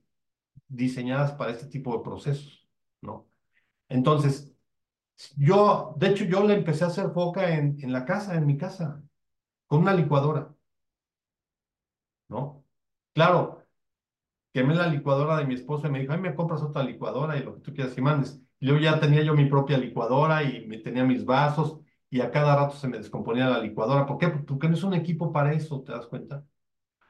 [0.68, 2.68] diseñadas para este tipo de procesos,
[3.02, 3.28] ¿no?
[3.88, 4.54] Entonces,
[5.36, 8.56] yo, de hecho, yo le empecé a hacer foca en, en la casa, en mi
[8.58, 9.02] casa,
[9.68, 10.54] con una licuadora,
[12.28, 12.64] ¿no?
[13.14, 13.64] Claro,
[14.52, 17.44] quemé la licuadora de mi esposo y me dijo, ay, me compras otra licuadora y
[17.44, 18.42] lo que tú quieras y mandes.
[18.60, 21.80] Yo ya tenía yo mi propia licuadora y me tenía mis vasos
[22.10, 24.06] y a cada rato se me descomponía la licuadora.
[24.06, 24.28] ¿Por qué?
[24.28, 26.44] Porque no es un equipo para eso, ¿te das cuenta?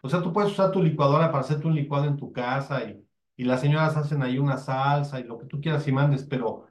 [0.03, 3.05] O sea, tú puedes usar tu licuadora para hacerte un licuado en tu casa y,
[3.37, 6.67] y las señoras hacen ahí una salsa y lo que tú quieras y mandes, pero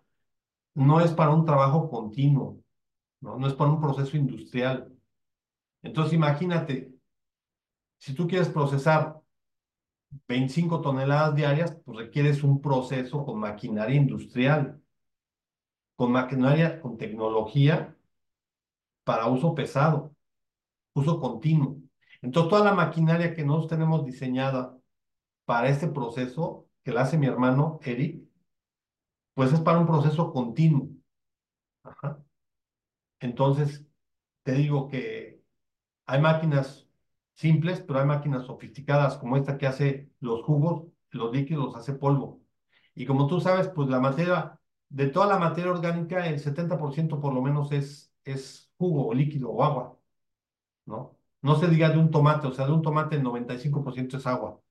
[0.76, 2.62] no es para un trabajo continuo,
[3.22, 3.38] ¿no?
[3.38, 4.92] No es para un proceso industrial.
[5.84, 6.94] Entonces, imagínate,
[7.98, 9.22] si tú quieres procesar
[10.28, 14.82] 25 toneladas diarias, pues requieres un proceso con maquinaria industrial,
[15.96, 17.95] con maquinaria, con tecnología
[19.06, 20.14] para uso pesado,
[20.94, 21.78] uso continuo.
[22.22, 24.78] Entonces, toda la maquinaria que nosotros tenemos diseñada
[25.46, 28.24] para este proceso, que la hace mi hermano Eric,
[29.34, 30.90] pues es para un proceso continuo.
[33.20, 33.86] Entonces,
[34.44, 35.42] te digo que
[36.06, 36.88] hay máquinas
[37.34, 42.42] simples, pero hay máquinas sofisticadas como esta que hace los jugos, los líquidos, hace polvo.
[42.96, 47.34] Y como tú sabes, pues la materia, de toda la materia orgánica, el 70% por
[47.34, 49.98] lo menos es, es jugo o líquido o agua,
[50.86, 51.18] ¿no?
[51.42, 54.62] No se diga de un tomate, o sea, de un tomate el 95% es agua.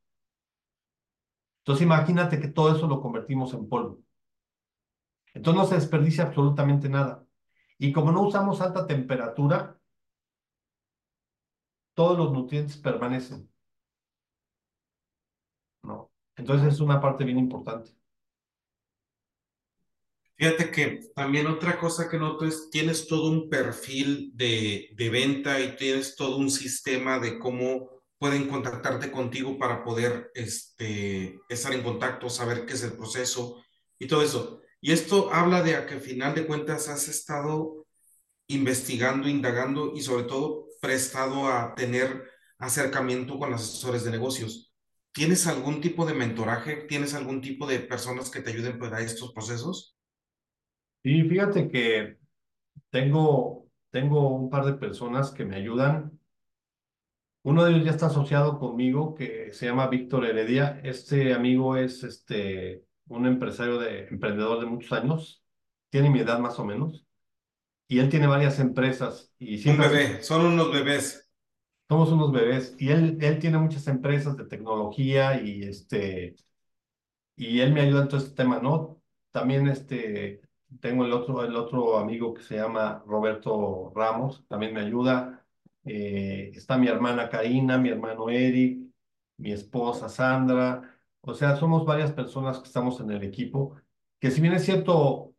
[1.60, 3.98] Entonces imagínate que todo eso lo convertimos en polvo.
[5.34, 7.26] Entonces no se desperdicia absolutamente nada.
[7.78, 9.78] Y como no usamos alta temperatura,
[11.94, 13.48] todos los nutrientes permanecen.
[15.82, 16.10] ¿No?
[16.36, 17.92] Entonces es una parte bien importante.
[20.36, 25.60] Fíjate que también otra cosa que noto es, tienes todo un perfil de, de, venta
[25.60, 31.82] y tienes todo un sistema de cómo pueden contactarte contigo para poder este, estar en
[31.82, 33.62] contacto, saber qué es el proceso
[33.98, 34.60] y todo eso.
[34.80, 37.86] Y esto habla de a que al final de cuentas has estado
[38.48, 42.24] investigando, indagando y sobre todo prestado a tener
[42.58, 44.72] acercamiento con asesores de negocios.
[45.12, 46.86] ¿Tienes algún tipo de mentoraje?
[46.88, 49.93] ¿Tienes algún tipo de personas que te ayuden para estos procesos?
[51.04, 52.16] Y fíjate que
[52.90, 56.18] tengo, tengo un par de personas que me ayudan.
[57.42, 60.80] Uno de ellos ya está asociado conmigo, que se llama Víctor Heredia.
[60.82, 65.44] Este amigo es este, un empresario de emprendedor de muchos años,
[65.90, 67.06] tiene mi edad más o menos,
[67.88, 71.30] y él tiene varias empresas y Un siempre bebé, son unos bebés.
[71.88, 76.36] somos unos bebés y él, él tiene muchas empresas de tecnología y este
[77.36, 79.02] y él me ayuda en todo este tema, ¿no?
[79.32, 80.40] También este
[80.80, 85.44] tengo el otro el otro amigo que se llama Roberto Ramos, también me ayuda.
[85.84, 88.80] Eh, está mi hermana Karina, mi hermano Eric,
[89.38, 90.98] mi esposa Sandra.
[91.20, 93.76] O sea, somos varias personas que estamos en el equipo,
[94.20, 95.34] que si bien es cierto,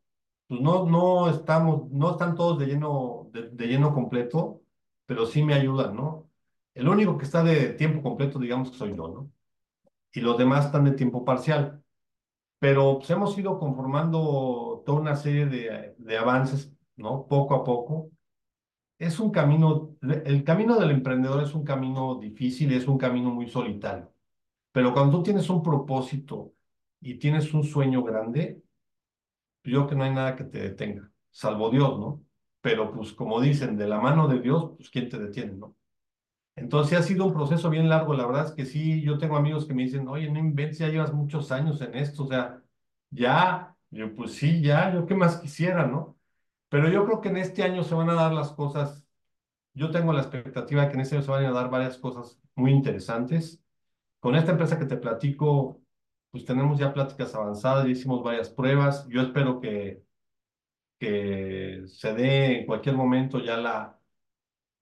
[0.47, 4.63] pues no, no estamos, no están todos de lleno, de, de lleno completo,
[5.05, 6.29] pero sí me ayudan, ¿no?
[6.73, 9.31] El único que está de tiempo completo, digamos que soy yo, ¿no?
[10.13, 11.83] Y los demás están de tiempo parcial.
[12.59, 17.27] Pero pues, hemos ido conformando toda una serie de, de avances, ¿no?
[17.27, 18.11] Poco a poco.
[18.99, 23.47] Es un camino, el camino del emprendedor es un camino difícil, es un camino muy
[23.49, 24.13] solitario.
[24.71, 26.53] Pero cuando tú tienes un propósito
[27.01, 28.61] y tienes un sueño grande,
[29.63, 32.23] yo creo que no hay nada que te detenga, salvo Dios, ¿no?
[32.61, 35.75] Pero pues como dicen, de la mano de Dios, pues ¿quién te detiene, no?
[36.55, 39.65] Entonces ha sido un proceso bien largo, la verdad es que sí, yo tengo amigos
[39.67, 42.61] que me dicen, oye, no inventes, ya llevas muchos años en esto, o sea,
[43.11, 46.17] ya, yo pues sí, ya, yo qué más quisiera, ¿no?
[46.69, 49.05] Pero yo creo que en este año se van a dar las cosas,
[49.73, 52.39] yo tengo la expectativa de que en este año se van a dar varias cosas
[52.55, 53.61] muy interesantes.
[54.19, 55.81] Con esta empresa que te platico,
[56.31, 60.03] pues tenemos ya pláticas avanzadas, ya hicimos varias pruebas, yo espero que,
[60.99, 63.99] que se dé en cualquier momento ya la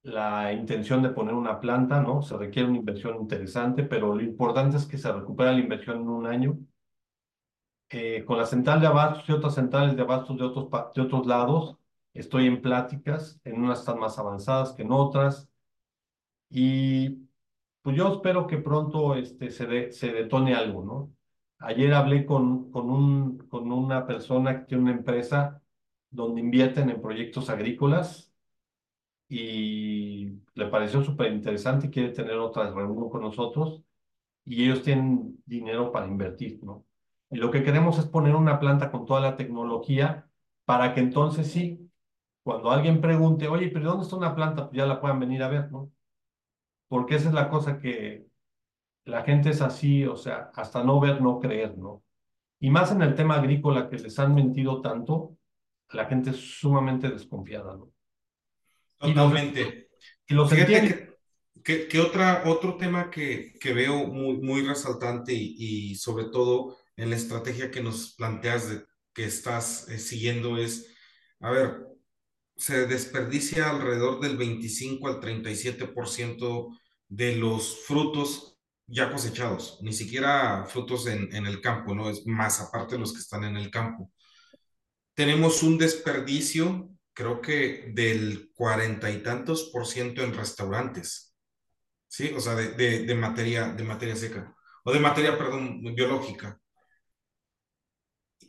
[0.03, 2.22] la intención de poner una planta, ¿no?
[2.22, 6.09] Se requiere una inversión interesante, pero lo importante es que se recupera la inversión en
[6.09, 6.57] un año.
[7.96, 11.28] Eh, con la central de abastos y otras centrales de abastos de otros, de otros
[11.28, 11.78] lados,
[12.14, 15.48] estoy en pláticas, en unas están más avanzadas que en otras,
[16.50, 17.28] y
[17.82, 21.16] pues yo espero que pronto este, se, se detone algo, ¿no?
[21.60, 25.62] Ayer hablé con, con, un, con una persona que tiene una empresa
[26.12, 28.34] donde invierten en proyectos agrícolas
[29.30, 33.82] y le pareció súper interesante y quiere tener otra reunión con nosotros
[34.46, 36.86] y ellos tienen dinero para invertir, ¿no?
[37.34, 40.30] Y lo que queremos es poner una planta con toda la tecnología
[40.66, 41.90] para que entonces sí,
[42.44, 44.68] cuando alguien pregunte, oye, pero ¿dónde está una planta?
[44.70, 45.92] Pues ya la puedan venir a ver, ¿no?
[46.88, 48.28] Porque esa es la cosa que
[49.06, 52.04] la gente es así, o sea, hasta no ver, no creer, ¿no?
[52.60, 55.38] Y más en el tema agrícola que les han mentido tanto,
[55.92, 57.92] la gente es sumamente desconfiada, ¿no?
[58.98, 59.90] Totalmente.
[60.28, 61.18] Y los Fíjate entiende.
[61.56, 65.56] que, que, que otra, otro tema que, que veo muy, muy resaltante y,
[65.92, 68.84] y sobre todo en la estrategia que nos planteas
[69.14, 70.88] que estás eh, siguiendo es,
[71.39, 71.88] a ver,
[72.56, 76.78] se desperdicia alrededor del 25 al 37%
[77.08, 82.10] de los frutos ya cosechados, ni siquiera frutos en, el campo, ¿no?
[82.10, 84.12] Es más aparte los que están en el campo.
[85.16, 91.36] Tenemos un desperdicio, creo que del cuarenta y tantos por ciento en restaurantes,
[92.08, 92.34] ¿sí?
[92.36, 96.60] O sea, de materia, de materia seca, o de materia, perdón, biológica.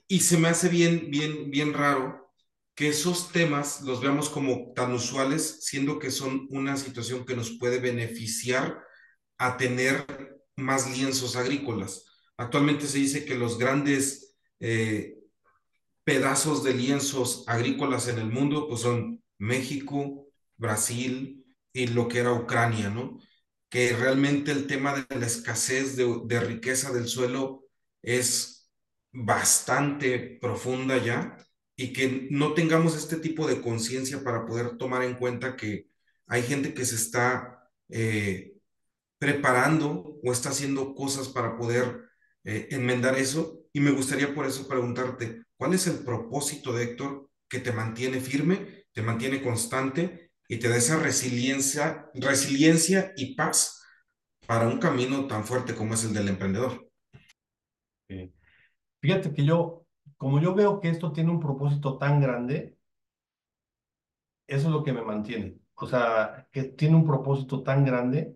[0.07, 2.33] Y se me hace bien, bien, bien raro
[2.75, 7.53] que esos temas los veamos como tan usuales, siendo que son una situación que nos
[7.59, 8.83] puede beneficiar
[9.39, 10.05] a tener
[10.57, 12.05] más lienzos agrícolas.
[12.37, 15.17] Actualmente se dice que los grandes eh,
[16.05, 20.27] pedazos de lienzos agrícolas en el mundo, pues son México,
[20.57, 23.19] Brasil y lo que era Ucrania, ¿no?
[23.69, 27.65] Que realmente el tema de la escasez de, de riqueza del suelo
[28.03, 28.54] es
[29.15, 31.39] bastante profunda ya
[31.77, 35.89] y que no tengamos este tipo de conciencia para poder tomar en cuenta que
[36.27, 38.55] hay gente que se está eh,
[39.19, 42.03] preparando o está haciendo cosas para poder
[42.45, 43.61] eh, enmendar eso.
[43.73, 48.21] Y me gustaría por eso preguntarte, ¿cuál es el propósito de Héctor que te mantiene
[48.21, 53.81] firme, te mantiene constante y te da esa resiliencia, resiliencia y paz
[54.47, 56.89] para un camino tan fuerte como es el del emprendedor?
[58.09, 58.33] Sí.
[59.05, 59.85] Fíjate que yo,
[60.17, 62.79] como yo veo que esto tiene un propósito tan grande,
[64.47, 65.59] eso es lo que me mantiene.
[65.75, 68.35] O sea, que tiene un propósito tan grande.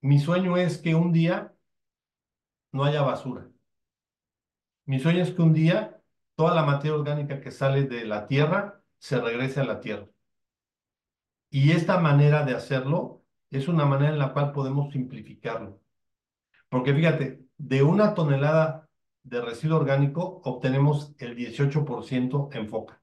[0.00, 1.54] Mi sueño es que un día
[2.72, 3.48] no haya basura.
[4.86, 6.02] Mi sueño es que un día
[6.34, 10.08] toda la materia orgánica que sale de la tierra se regrese a la tierra.
[11.50, 15.80] Y esta manera de hacerlo es una manera en la cual podemos simplificarlo.
[16.68, 18.83] Porque fíjate, de una tonelada
[19.24, 23.02] de residuo orgánico obtenemos el 18% en foca.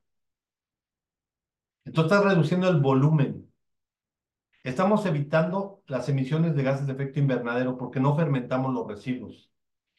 [1.84, 3.52] Entonces estás reduciendo el volumen.
[4.64, 9.52] estamos evitando las emisiones de gases de efecto invernadero porque no fermentamos los residuos.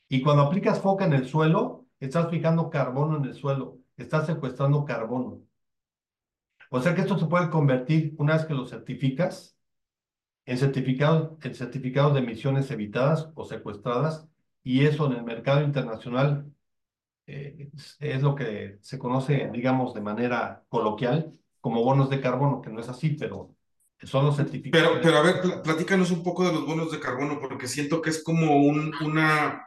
[0.09, 4.85] Y cuando aplicas foca en el suelo, estás fijando carbono en el suelo, estás secuestrando
[4.85, 5.43] carbono.
[6.71, 9.57] O sea que esto se puede convertir, una vez que lo certificas,
[10.47, 14.29] en certificados, en certificados de emisiones evitadas o secuestradas,
[14.63, 16.53] y eso en el mercado internacional
[17.27, 22.71] eh, es lo que se conoce, digamos, de manera coloquial como bonos de carbono, que
[22.71, 23.55] no es así, pero
[24.03, 25.01] son los certificados.
[25.01, 28.11] Pero, pero a ver, platícanos un poco de los bonos de carbono, porque siento que
[28.11, 29.65] es como un, una,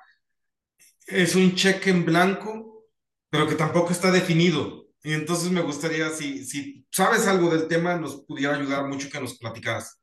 [1.07, 2.85] es un cheque en blanco,
[3.29, 4.87] pero que tampoco está definido.
[5.03, 9.19] Y entonces me gustaría, si, si sabes algo del tema, nos pudiera ayudar mucho que
[9.19, 9.99] nos platicaras.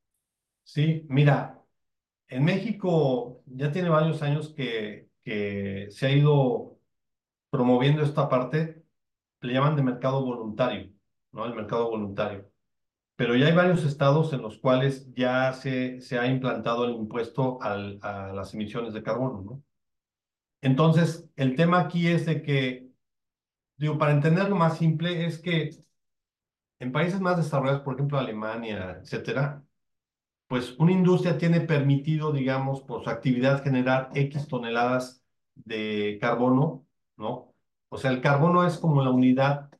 [0.64, 1.61] Sí, mira,
[2.32, 6.78] en México ya tiene varios años que, se ha ido
[7.50, 8.84] promoviendo esta parte,
[9.40, 10.92] le llaman de mercado voluntario,
[11.32, 11.46] ¿no?
[11.46, 12.50] El mercado voluntario.
[13.16, 17.76] Pero ya hay varios estados en los cuales ya se, ha implantado el impuesto a
[17.76, 19.62] las emisiones de carbono, ¿no?
[20.62, 22.88] Entonces, el tema aquí es de que,
[23.76, 25.70] digo, para entenderlo más simple, es que
[26.80, 29.64] en países más desarrollados, por ejemplo, Alemania, etcétera,
[30.52, 35.24] pues una industria tiene permitido, digamos, por su actividad generar X toneladas
[35.54, 36.86] de carbono
[37.16, 37.54] ¿no?
[37.88, 39.70] O sea, el carbono es como la unidad,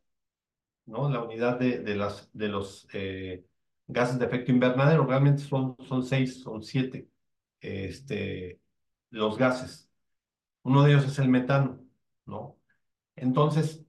[0.86, 1.10] ¿no?
[1.10, 3.44] La unidad de, de, las, de los eh,
[3.86, 5.04] gases de efecto invernadero.
[5.06, 7.06] Realmente son, son seis, son siete
[7.60, 8.58] este,
[9.10, 9.90] los gases.
[10.62, 11.80] Uno de ellos es el metano,
[12.24, 12.56] ¿no?
[13.16, 13.84] Entonces,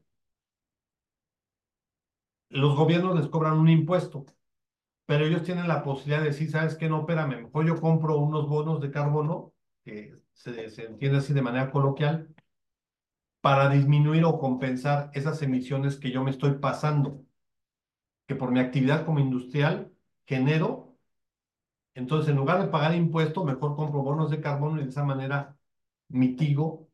[2.50, 4.26] los gobiernos les cobran un impuesto,
[5.14, 6.90] pero ellos tienen la posibilidad de decir, ¿sabes qué?
[6.90, 9.54] No, espérame, mejor yo compro unos bonos de carbono,
[9.86, 12.34] que se, se entiende así de manera coloquial,
[13.42, 17.24] para disminuir o compensar esas emisiones que yo me estoy pasando,
[18.26, 19.94] que por mi actividad como industrial
[20.26, 20.98] genero.
[21.94, 25.56] Entonces, en lugar de pagar impuestos, mejor compro bonos de carbono y de esa manera
[26.10, 26.90] mitigo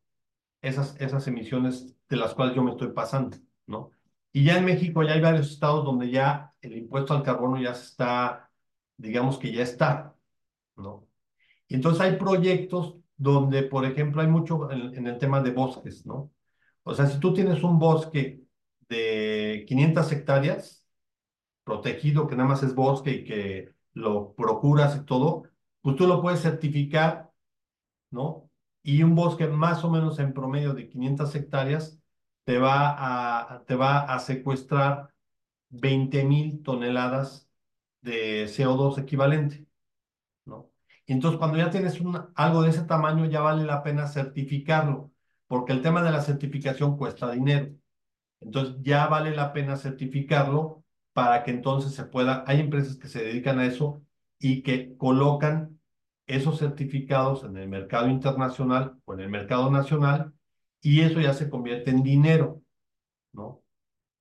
[0.62, 3.92] esas, esas emisiones de las cuales yo me estoy pasando, ¿no?
[4.34, 7.72] Y ya en México ya hay varios estados donde ya el impuesto al carbono ya
[7.72, 8.50] está,
[8.98, 10.16] digamos que ya está,
[10.76, 11.08] ¿no?
[11.68, 16.06] Y entonces hay proyectos donde, por ejemplo, hay mucho en, en el tema de bosques,
[16.06, 16.32] ¿no?
[16.84, 18.44] O sea, si tú tienes un bosque
[18.90, 20.86] de 500 hectáreas
[21.64, 25.44] protegido, que nada más es bosque y que lo procuras y todo,
[25.82, 27.32] pues tú lo puedes certificar,
[28.12, 28.50] ¿no?
[28.84, 32.00] Y un bosque más o menos en promedio de 500 hectáreas
[32.46, 35.10] te va a, te va a secuestrar
[35.70, 37.50] 20 mil toneladas
[38.02, 39.68] de CO2 equivalente,
[40.46, 40.72] ¿no?
[41.06, 42.00] Y entonces cuando ya tienes
[42.36, 45.12] algo de ese tamaño, ya vale la pena certificarlo
[45.48, 47.76] porque el tema de la certificación cuesta dinero.
[48.42, 53.24] Entonces ya vale la pena certificarlo para que entonces se pueda, hay empresas que se
[53.24, 54.04] dedican a eso
[54.40, 55.80] y que colocan
[56.28, 60.34] esos certificados en el mercado internacional o en el mercado nacional
[60.82, 62.62] y eso ya se convierte en dinero,
[63.34, 63.64] ¿no?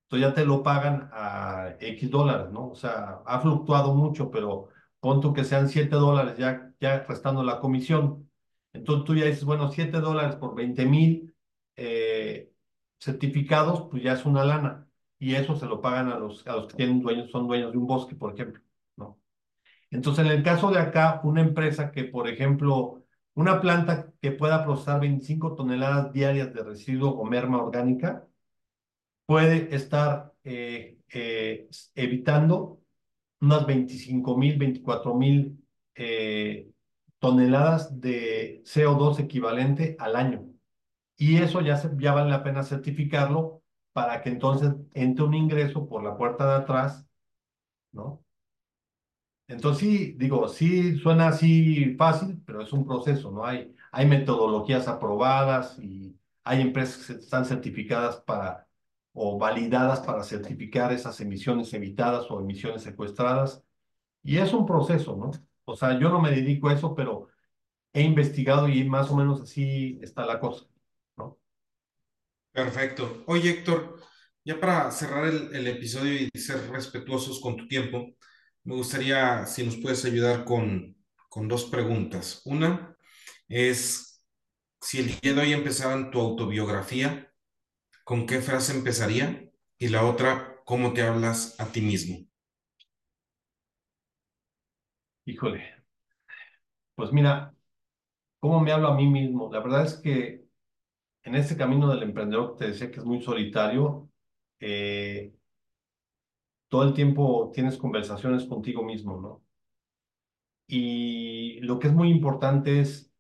[0.09, 2.70] Entonces ya te lo pagan a X dólares, ¿no?
[2.70, 4.68] O sea, ha fluctuado mucho, pero
[5.00, 8.30] pon tú que sean 7 dólares ya, ya restando la comisión.
[8.72, 11.34] Entonces tú ya dices, bueno, 7 dólares por 20 mil
[11.76, 12.50] eh,
[12.98, 14.88] certificados, pues ya es una lana.
[15.18, 17.78] Y eso se lo pagan a los, a los que tienen dueños, son dueños de
[17.78, 18.62] un bosque, por ejemplo,
[18.96, 19.18] ¿no?
[19.90, 23.04] Entonces, en el caso de acá, una empresa que, por ejemplo,
[23.34, 28.26] una planta que pueda procesar 25 toneladas diarias de residuo o merma orgánica,
[29.29, 32.80] puede estar eh, eh, evitando
[33.42, 35.64] unas 25 mil, 24 mil
[37.18, 40.46] toneladas de CO2 equivalente al año.
[41.17, 45.88] Y eso ya, se, ya vale la pena certificarlo para que entonces entre un ingreso
[45.88, 47.07] por la puerta de atrás,
[47.92, 48.25] ¿no?
[49.49, 53.45] Entonces sí, digo, sí suena así fácil, pero es un proceso, ¿no?
[53.46, 58.67] Hay, hay metodologías aprobadas y hay empresas que están certificadas para
[59.18, 63.64] o validadas para certificar esas emisiones evitadas o emisiones secuestradas.
[64.22, 65.30] Y es un proceso, ¿no?
[65.64, 67.28] O sea, yo no me dedico a eso, pero
[67.92, 70.66] he investigado y más o menos así está la cosa,
[71.16, 71.38] ¿no?
[72.53, 73.24] Perfecto.
[73.26, 74.00] Oye, Héctor,
[74.45, 78.14] ya para cerrar el, episodio y ser respetuosos con tu tiempo,
[78.64, 80.96] me gustaría si nos puedes ayudar con,
[81.28, 82.42] con dos preguntas.
[82.45, 82.96] Una
[83.49, 84.22] es,
[84.80, 87.28] si el día de hoy empezaran tu autobiografía,
[88.09, 89.51] ¿con qué frase empezaría?
[89.76, 92.26] Y la otra, ¿cómo te hablas a ti mismo?
[95.26, 95.63] Híjole,
[96.95, 97.55] pues mira,
[98.41, 99.53] ¿cómo me hablo a mí mismo?
[99.53, 100.43] La verdad es que
[101.25, 104.11] en este camino del emprendedor, te decía que es muy solitario,
[104.61, 105.35] eh,
[106.68, 109.43] todo el tiempo tienes conversaciones contigo mismo, ¿no?
[110.67, 113.13] Y lo que es muy importante es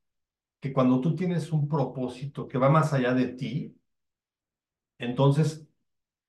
[0.60, 3.78] que cuando tú tienes un propósito que va más allá de ti,
[4.98, 5.66] entonces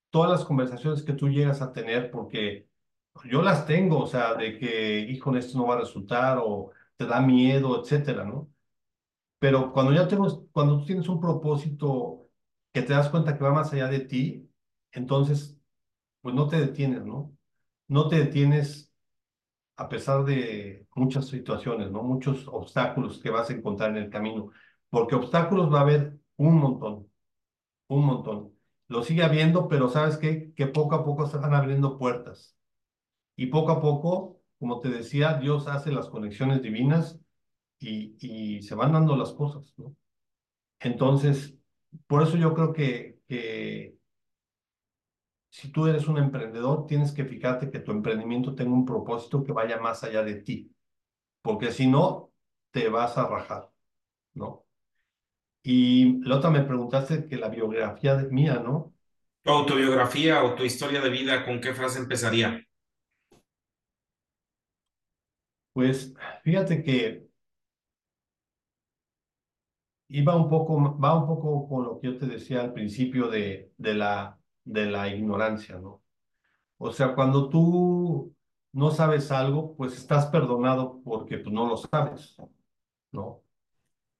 [0.09, 2.67] todas las conversaciones que tú llegas a tener, porque
[3.25, 7.05] yo las tengo, o sea, de que, hijo, esto no va a resultar o te
[7.05, 8.49] da miedo, etcétera, ¿no?
[9.39, 12.29] Pero cuando ya tenemos, cuando tú tienes un propósito
[12.73, 14.49] que te das cuenta que va más allá de ti,
[14.91, 15.57] entonces,
[16.21, 17.35] pues no te detienes, ¿no?
[17.87, 18.93] No te detienes
[19.77, 22.03] a pesar de muchas situaciones, ¿no?
[22.03, 24.51] Muchos obstáculos que vas a encontrar en el camino,
[24.89, 27.07] porque obstáculos va a haber un montón,
[27.87, 28.58] un montón.
[28.89, 30.53] Lo sigue habiendo, pero ¿sabes qué?
[30.55, 32.57] Que poco a poco se van abriendo puertas.
[33.35, 37.19] Y poco a poco, como te decía, Dios hace las conexiones divinas
[37.79, 39.95] y, y se van dando las cosas, ¿no?
[40.81, 41.57] Entonces,
[42.07, 43.97] por eso yo creo que, que
[45.49, 49.51] si tú eres un emprendedor, tienes que fijarte que tu emprendimiento tenga un propósito que
[49.51, 50.75] vaya más allá de ti,
[51.41, 52.33] porque si no,
[52.71, 53.71] te vas a rajar,
[54.35, 54.65] ¿no?
[55.63, 58.93] Y la otra me preguntaste que la biografía de, mía, ¿no?
[59.43, 62.65] Tu autobiografía o tu historia de vida, ¿con qué frase empezaría?
[65.73, 66.13] Pues
[66.43, 67.29] fíjate que
[70.09, 73.71] iba un poco, va un poco con lo que yo te decía al principio de,
[73.77, 76.03] de la, de la ignorancia, ¿no?
[76.77, 78.35] O sea, cuando tú
[78.73, 82.37] no sabes algo, pues estás perdonado porque pues, no lo sabes,
[83.11, 83.43] ¿no?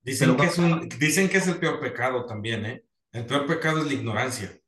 [0.02, 2.86] Dicen que es un, dicen que es el peor pecado también, ¿eh?
[3.12, 4.60] El peor pecado es la ignorancia.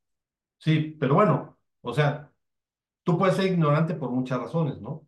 [0.59, 2.31] sí, pero bueno, o sea,
[3.03, 5.07] tú puedes ser ignorante por muchas razones, ¿no?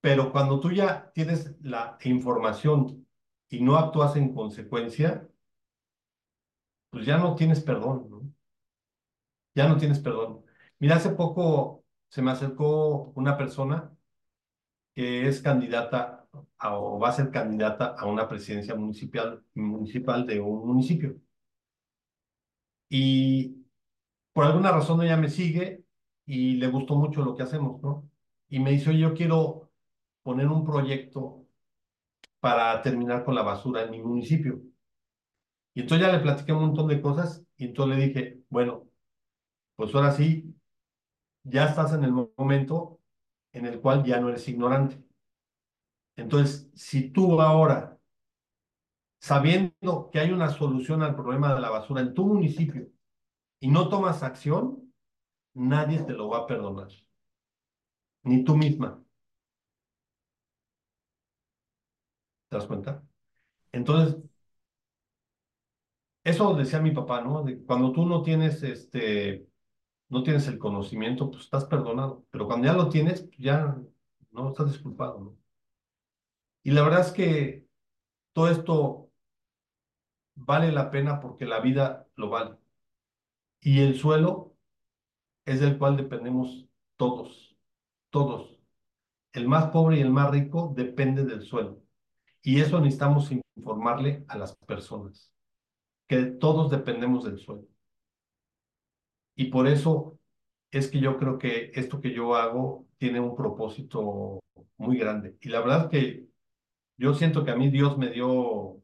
[0.00, 3.06] Pero cuando tú ya tienes la información
[3.48, 5.28] y no actúas en consecuencia,
[6.90, 8.22] pues ya no tienes perdón, ¿no?
[9.54, 10.44] Ya no tienes perdón.
[10.78, 13.90] Mira, hace poco se me acercó una persona
[14.94, 16.23] que es candidata
[16.58, 21.16] a- o va a ser candidata a una presidencia municipal, municipal de un municipio.
[22.88, 23.66] Y
[24.32, 25.84] por alguna razón ella me sigue
[26.26, 28.10] y le gustó mucho lo que hacemos, ¿no?
[28.48, 29.70] Y me dice, "Oye, yo quiero
[30.22, 31.46] poner un proyecto
[32.40, 34.62] para terminar con la basura en mi municipio.
[35.74, 38.88] Y entonces ya le platiqué un montón de cosas y entonces le dije, bueno,
[39.76, 40.54] pues ahora sí,
[41.44, 43.00] ya estás en el momento
[43.52, 45.02] en el cual ya no eres ignorante.
[46.16, 47.98] Entonces, si tú ahora,
[49.20, 52.88] sabiendo que hay una solución al problema de la basura en tu municipio
[53.60, 54.92] y no tomas acción,
[55.54, 56.88] nadie te lo va a perdonar,
[58.24, 59.00] ni tú misma.
[62.48, 63.02] ¿Te das cuenta?
[63.72, 64.16] Entonces,
[66.24, 67.44] eso decía mi papá, ¿no?
[67.66, 69.46] Cuando tú no tienes este,
[70.10, 72.26] no tienes el conocimiento, pues estás perdonado.
[72.30, 73.78] Pero cuando ya lo tienes, ya
[74.32, 75.38] no estás disculpado, ¿no?
[76.64, 77.66] Y la verdad es que
[78.32, 79.10] todo esto
[80.34, 82.56] vale la pena porque la vida lo vale.
[83.60, 84.56] Y el suelo
[85.44, 86.66] es del cual dependemos
[86.96, 87.56] todos,
[88.10, 88.58] todos.
[89.32, 91.82] El más pobre y el más rico depende del suelo.
[92.42, 95.32] Y eso necesitamos informarle a las personas,
[96.06, 97.66] que todos dependemos del suelo.
[99.34, 100.18] Y por eso
[100.70, 104.40] es que yo creo que esto que yo hago tiene un propósito
[104.78, 105.36] muy grande.
[105.40, 106.33] Y la verdad que
[106.96, 108.82] yo siento que a mí Dios me dio,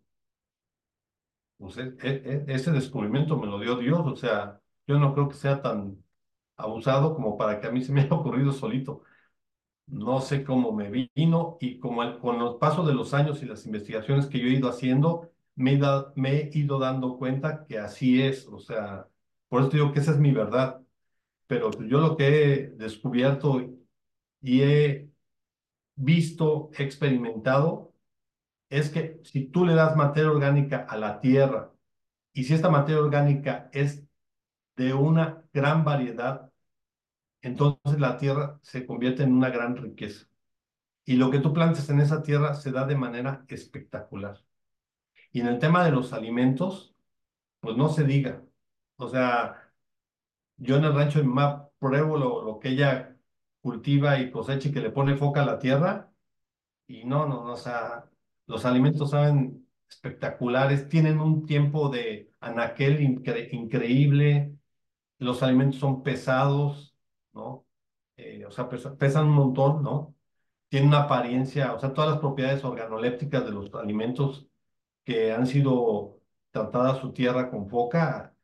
[1.59, 4.01] pues, e- e- e- ese descubrimiento me lo dio Dios.
[4.07, 6.03] O sea, yo no creo que sea tan
[6.57, 9.03] abusado como para que a mí se me haya ocurrido solito.
[9.87, 13.47] No sé cómo me vino y como el- con los pasos de los años y
[13.47, 18.47] las investigaciones que yo he ido haciendo, me he, ido dando cuenta que así es.
[18.49, 19.09] O sea,
[19.49, 20.83] por eso digo que esa es mi verdad.
[21.47, 23.61] Pero yo lo que he descubierto
[24.43, 25.11] y he
[25.97, 27.90] visto, experimentado,
[28.71, 31.73] es que si tú le das materia orgánica a la tierra
[32.35, 34.05] y si esta materia orgánica es
[34.77, 36.53] de una gran variedad,
[37.43, 40.27] entonces la tierra se convierte en una gran riqueza.
[41.05, 44.39] Y lo que tú plantes en esa tierra se da de manera espectacular.
[45.33, 46.95] Y en el tema de los alimentos,
[47.61, 48.45] pues no se diga.
[48.97, 49.73] O sea,
[50.57, 53.17] yo en el rancho de mi mamá pruebo lo, lo que ella
[53.63, 56.13] cultiva y cosecha y que le pone foca a la tierra
[56.89, 58.10] Y no, no, no, o sea,
[58.51, 64.55] los alimentos saben espectaculares, tienen un tiempo de anaquel incre- increíble,
[65.19, 66.97] los alimentos son pesados,
[67.33, 67.67] ¿no?
[68.17, 70.15] Eh, o sea, pesa- pesan un montón, ¿no?
[70.69, 74.49] Tienen una apariencia, o sea, todas las propiedades organolépticas de los alimentos
[75.05, 76.21] que han sido
[76.53, 78.35] tratadas su tierra con foca,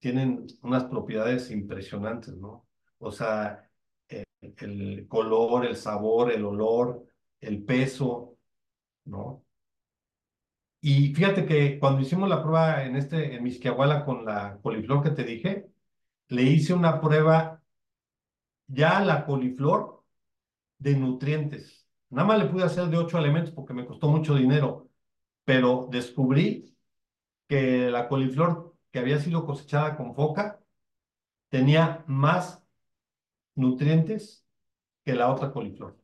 [0.00, 2.68] tienen unas propiedades impresionantes, ¿no?
[2.98, 3.68] O sea,
[4.40, 7.04] el color, el sabor, el olor
[7.40, 8.37] el peso,
[9.08, 9.44] ¿no?
[10.80, 15.10] Y fíjate que cuando hicimos la prueba en este, en Misquiahuala con la coliflor que
[15.10, 15.70] te dije,
[16.28, 17.62] le hice una prueba
[18.66, 20.04] ya a la coliflor
[20.78, 21.88] de nutrientes.
[22.10, 24.90] Nada más le pude hacer de ocho elementos porque me costó mucho dinero,
[25.44, 26.76] pero descubrí
[27.48, 30.60] que la coliflor que había sido cosechada con foca
[31.50, 32.64] tenía más
[33.54, 34.46] nutrientes
[35.04, 35.96] que la otra coliflor.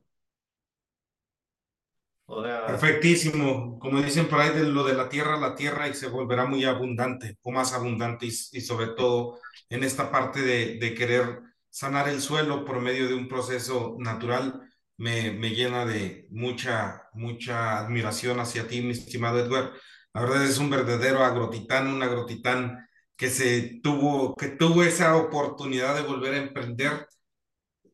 [2.26, 3.78] Perfectísimo.
[3.78, 6.64] Como dicen por ahí de lo de la tierra, la tierra y se volverá muy
[6.64, 9.38] abundante o más abundante y, sobre todo
[9.68, 14.60] en esta parte de, querer sanar el suelo por medio de un proceso natural
[14.96, 19.72] me, me, llena de mucha, mucha admiración hacia ti, mi estimado Edward.
[20.14, 25.96] La verdad es un verdadero agrotitán, un agrotitán que se tuvo, que tuvo esa oportunidad
[25.96, 27.08] de volver a emprender,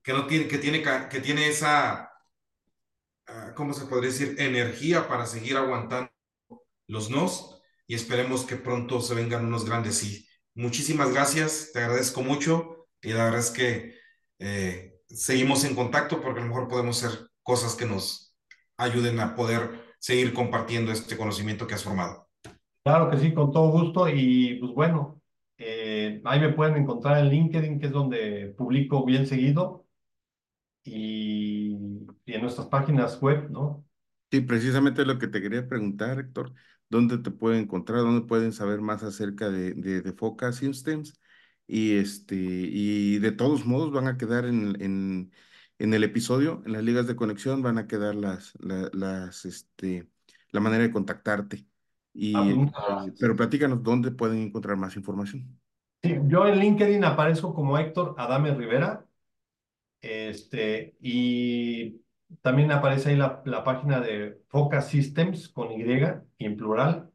[0.03, 2.10] que no tiene, que tiene, que tiene esa
[3.55, 4.37] ¿cómo se podría decir?
[4.39, 6.11] Energía para seguir aguantando
[6.87, 10.27] los nos y esperemos que pronto se vengan unos grandes sí.
[10.55, 13.95] Muchísimas gracias, te agradezco mucho y la verdad es que
[14.39, 18.37] eh, seguimos en contacto porque a lo mejor podemos hacer cosas que nos
[18.77, 22.29] ayuden a poder seguir compartiendo este conocimiento que has formado.
[22.85, 25.21] Claro que sí, con todo gusto y pues bueno,
[25.59, 29.85] eh, ahí me pueden encontrar en LinkedIn, que es donde publico bien seguido
[30.85, 31.75] y,
[32.27, 33.85] en nuestras páginas web, ¿no?
[34.31, 36.53] Sí, precisamente lo que te quería preguntar, Héctor.
[36.89, 38.01] ¿Dónde te pueden encontrar?
[38.01, 41.21] ¿Dónde pueden saber más acerca de, de, de Foca Systems?
[41.67, 45.33] Y, este, y de todos modos van a quedar en, en,
[45.79, 50.09] en el episodio, en las ligas de conexión, van a quedar las, las, este,
[50.51, 51.65] la manera de contactarte.
[52.13, 55.61] Y, ah, este, pero platícanos dónde pueden encontrar más información.
[56.03, 59.07] Sí, yo en LinkedIn aparezco como Héctor Adame Rivera
[60.01, 62.01] este, y
[62.43, 65.83] también aparece ahí la, la página de Focus Systems con Y
[66.39, 67.11] y en plural.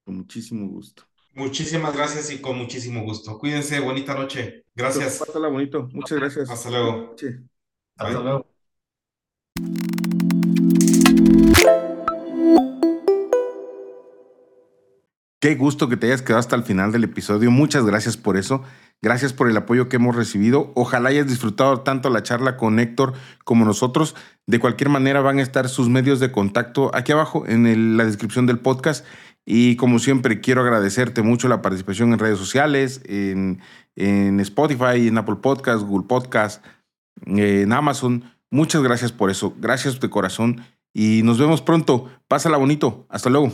[0.04, 1.04] Con muchísimo gusto.
[1.34, 3.38] Muchísimas gracias y con muchísimo gusto.
[3.38, 4.66] Cuídense, bonita noche.
[4.76, 5.20] Gracias.
[5.20, 5.90] Pásala bonito.
[5.94, 6.50] Muchas gracias.
[6.50, 7.16] Hasta luego.
[7.98, 8.56] Hasta luego.
[15.40, 17.52] Qué gusto que te hayas quedado hasta el final del episodio.
[17.52, 18.64] Muchas gracias por eso.
[19.02, 20.72] Gracias por el apoyo que hemos recibido.
[20.76, 23.14] Ojalá hayas disfrutado tanto la charla con Héctor
[23.44, 24.16] como nosotros.
[24.48, 28.46] De cualquier manera van a estar sus medios de contacto aquí abajo en la descripción
[28.46, 29.06] del podcast.
[29.46, 33.62] Y como siempre, quiero agradecerte mucho la participación en redes sociales, en,
[33.96, 36.66] en Spotify, en Apple Podcast, Google Podcast,
[37.28, 38.24] en Amazon.
[38.50, 39.54] Muchas gracias por eso.
[39.60, 40.62] Gracias de corazón.
[40.94, 42.10] Y nos vemos pronto.
[42.28, 43.06] Pásala bonito.
[43.10, 43.52] Hasta luego.